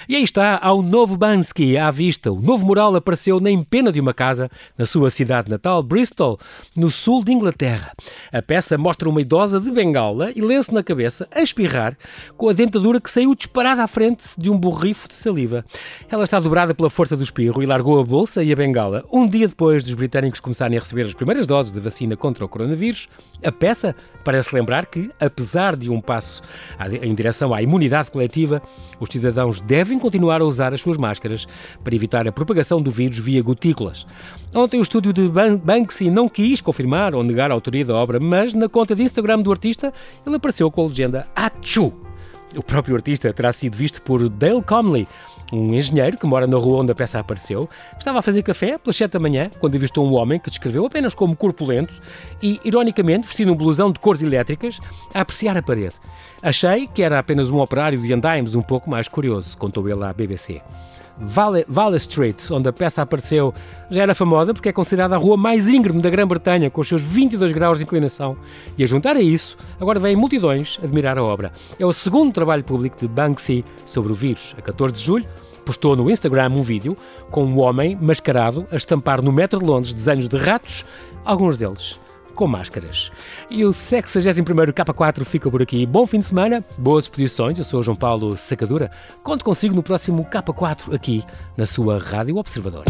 E 0.08 0.16
aí 0.16 0.24
está, 0.24 0.60
ao 0.62 0.82
novo 0.82 1.18
Bansky 1.18 1.78
à 1.78 1.90
vista. 1.90 2.32
O 2.32 2.40
novo 2.40 2.66
mural 2.66 2.96
apareceu 2.96 3.40
na 3.40 3.50
empena 3.50 3.92
de 3.92 4.00
uma 4.00 4.14
casa 4.14 4.50
na 4.78 4.86
sua 4.86 5.10
cidade 5.10 5.50
natal, 5.50 5.82
Bristol, 5.82 6.40
no 6.76 6.92
sul 6.92 7.24
de 7.24 7.32
Inglaterra. 7.32 7.92
A 8.32 8.42
peça 8.42 8.78
mostra 8.78 9.10
uma 9.10 9.22
idosa 9.22 9.60
de 9.60 9.72
bengala 9.72 10.32
e 10.36 10.42
lenço 10.42 10.74
na 10.74 10.84
cabeça, 10.84 11.28
a 11.32 11.42
espirrar, 11.42 11.98
com 12.38 12.50
a 12.50 12.54
dentadura 12.56 13.00
que 13.00 13.10
saiu 13.10 13.36
disparada 13.36 13.84
à 13.84 13.88
frente 13.88 14.24
de 14.38 14.50
um 14.50 14.58
borrifo 14.58 15.08
de 15.08 15.16
saliva. 15.16 15.66
Ela 16.10 16.24
está 16.24 16.40
dobrada 16.40 16.74
pela 16.74 16.90
força 16.90 17.16
do 17.16 17.24
espirro 17.24 17.62
e 17.62 17.66
largou 17.66 18.00
a 18.00 18.04
bolsa 18.04 18.44
e 18.44 18.52
a 18.52 18.56
bengala. 18.56 19.04
Um 19.12 19.28
dia 19.28 19.48
depois 19.48 19.84
dos 19.84 19.94
britânicos 19.94 20.40
começarem 20.40 20.78
a 20.78 20.82
receber 20.82 21.04
as 21.04 21.14
primeiras 21.14 21.46
doses 21.46 21.72
de 21.72 21.80
vacina 21.80 22.16
contra 22.16 22.44
o 22.46 22.50
coronavírus, 22.50 23.08
a 23.44 23.52
peça 23.52 23.96
parece 24.24 24.56
lembrar 24.56 24.86
que, 24.88 25.10
apesar 25.20 25.76
de 25.76 25.90
um 25.90 26.02
passo 26.02 26.42
em 27.02 27.14
direção 27.14 27.54
à 27.54 27.62
imunidade 27.62 28.10
coletiva, 28.10 28.62
os 29.00 29.10
cidadãos 29.10 29.62
devem 29.62 30.00
continuar 30.00 30.42
a 30.42 30.46
usar 30.46 30.74
as 30.74 30.82
suas 30.82 30.98
máscaras 30.98 31.46
para 31.84 31.96
evitar 31.96 32.28
a 32.28 32.32
propagação 32.32 32.82
do 32.82 32.90
vírus 32.90 33.20
via 33.20 33.42
gotículas. 33.42 34.06
Ontem 34.54 34.80
o 34.80 34.82
estúdio 34.82 35.12
de 35.12 35.30
Banksy 35.30 36.10
não 36.10 36.30
quis 36.30 36.62
confirmar 36.62 37.14
ou 37.14 37.24
negar 37.24 37.52
a 37.52 37.54
autoria 37.54 37.84
da 37.84 37.96
obra, 37.96 38.20
mas 38.20 38.54
na 38.54 38.70
conta 38.70 38.96
de 38.96 39.04
Instagram 39.04 39.42
do 39.42 39.52
artista 39.52 39.92
ele 40.26 40.36
apareceu 40.36 40.72
com 40.72 40.82
a 40.84 40.88
legenda 40.88 41.28
Achu. 41.36 42.05
O 42.56 42.64
próprio 42.64 42.96
artista 42.96 43.32
terá 43.34 43.52
sido 43.52 43.76
visto 43.76 44.02
por 44.02 44.30
Dale 44.30 44.62
Comley 44.62 45.08
um 45.54 45.74
engenheiro 45.74 46.18
que 46.18 46.26
mora 46.26 46.48
na 46.48 46.58
rua 46.58 46.82
onde 46.82 46.92
a 46.92 46.96
peça 46.96 47.20
apareceu, 47.20 47.70
estava 47.98 48.20
a 48.20 48.22
fazer 48.22 48.42
café 48.44 48.78
pelas 48.78 48.96
7 48.96 49.12
da 49.12 49.20
manhã, 49.20 49.50
quando 49.60 49.76
avistou 49.76 50.06
um 50.06 50.14
homem 50.16 50.40
que 50.40 50.50
descreveu 50.50 50.86
apenas 50.86 51.14
como 51.14 51.36
corpulento 51.36 51.94
e, 52.42 52.60
ironicamente, 52.64 53.28
vestindo 53.28 53.52
um 53.52 53.56
blusão 53.56 53.92
de 53.92 54.00
cores 54.00 54.22
elétricas, 54.22 54.80
a 55.14 55.22
apreciar 55.22 55.58
a 55.58 55.62
parede. 55.62 55.96
Achei 56.42 56.88
que 56.88 57.04
era 57.04 57.20
apenas 57.20 57.50
um 57.50 57.60
operário 57.60 58.02
de 58.02 58.14
andaimes 58.14 58.56
um 58.56 58.62
pouco 58.62 58.90
mais 58.90 59.08
curioso, 59.08 59.58
contou 59.58 59.88
ele 59.88 60.04
à 60.04 60.12
BBC. 60.12 60.62
Vale, 61.18 61.66
Street, 61.96 62.52
onde 62.52 62.68
a 62.68 62.74
peça 62.74 63.02
apareceu, 63.02 63.54
já 63.90 64.02
era 64.02 64.14
famosa 64.14 64.54
porque 64.54 64.70
é 64.70 64.74
considerada 64.74 65.16
a 65.16 65.18
rua 65.18 65.38
mais 65.38 65.68
íngreme 65.68 66.02
da 66.02 66.10
Grã-Bretanha, 66.10 66.70
com 66.70 66.82
os 66.82 66.88
seus 66.88 67.02
22 67.02 67.54
graus 67.54 67.78
de 67.78 67.84
inclinação. 67.84 68.38
E 68.78 68.84
a 68.84 68.88
juntar 68.88 69.16
a 69.16 69.22
isso, 69.22 69.58
agora 69.80 70.00
vêm 70.00 70.16
multidões 70.16 70.78
admirar 70.84 71.18
a 71.18 71.24
obra. 71.24 71.52
É 71.80 71.86
o 71.86 71.94
segundo 71.94 72.34
trabalho 72.34 72.64
público 72.64 72.98
de 73.00 73.08
Banksy 73.08 73.64
sobre 73.86 74.12
o 74.12 74.16
vírus. 74.16 74.54
A 74.58 74.62
14 74.62 74.94
de 74.94 75.02
julho, 75.02 75.26
postou 75.66 75.96
no 75.96 76.12
Instagram 76.12 76.50
um 76.50 76.62
vídeo 76.62 76.98
com 77.32 77.44
um 77.44 77.60
homem 77.60 77.98
mascarado 78.00 78.68
a 78.72 78.76
estampar 78.76 79.22
no 79.22 79.32
metro 79.32 79.60
de 79.60 79.66
Londres 79.66 79.94
desenhos 79.94 80.28
de 80.28 80.38
ratos, 80.38 80.86
alguns 81.24 81.58
deles 81.58 82.05
com 82.36 82.46
máscaras. 82.48 83.12
E 83.50 83.66
o 83.66 83.70
61º 83.70 84.72
K4 84.72 85.26
fica 85.26 85.50
por 85.50 85.62
aqui. 85.62 85.86
Bom 85.86 86.06
fim 86.06 86.20
de 86.20 86.26
semana, 86.26 86.64
boas 86.78 87.06
exposições. 87.06 87.58
Eu 87.58 87.64
sou 87.64 87.82
João 87.82 87.96
Paulo 87.96 88.38
Sacadura. 88.38 88.92
Conto 89.24 89.44
consigo 89.44 89.74
no 89.74 89.82
próximo 89.82 90.26
K4 90.26 90.94
aqui 90.94 91.24
na 91.58 91.66
sua 91.66 91.98
Rádio 91.98 92.38
Observador. 92.38 92.86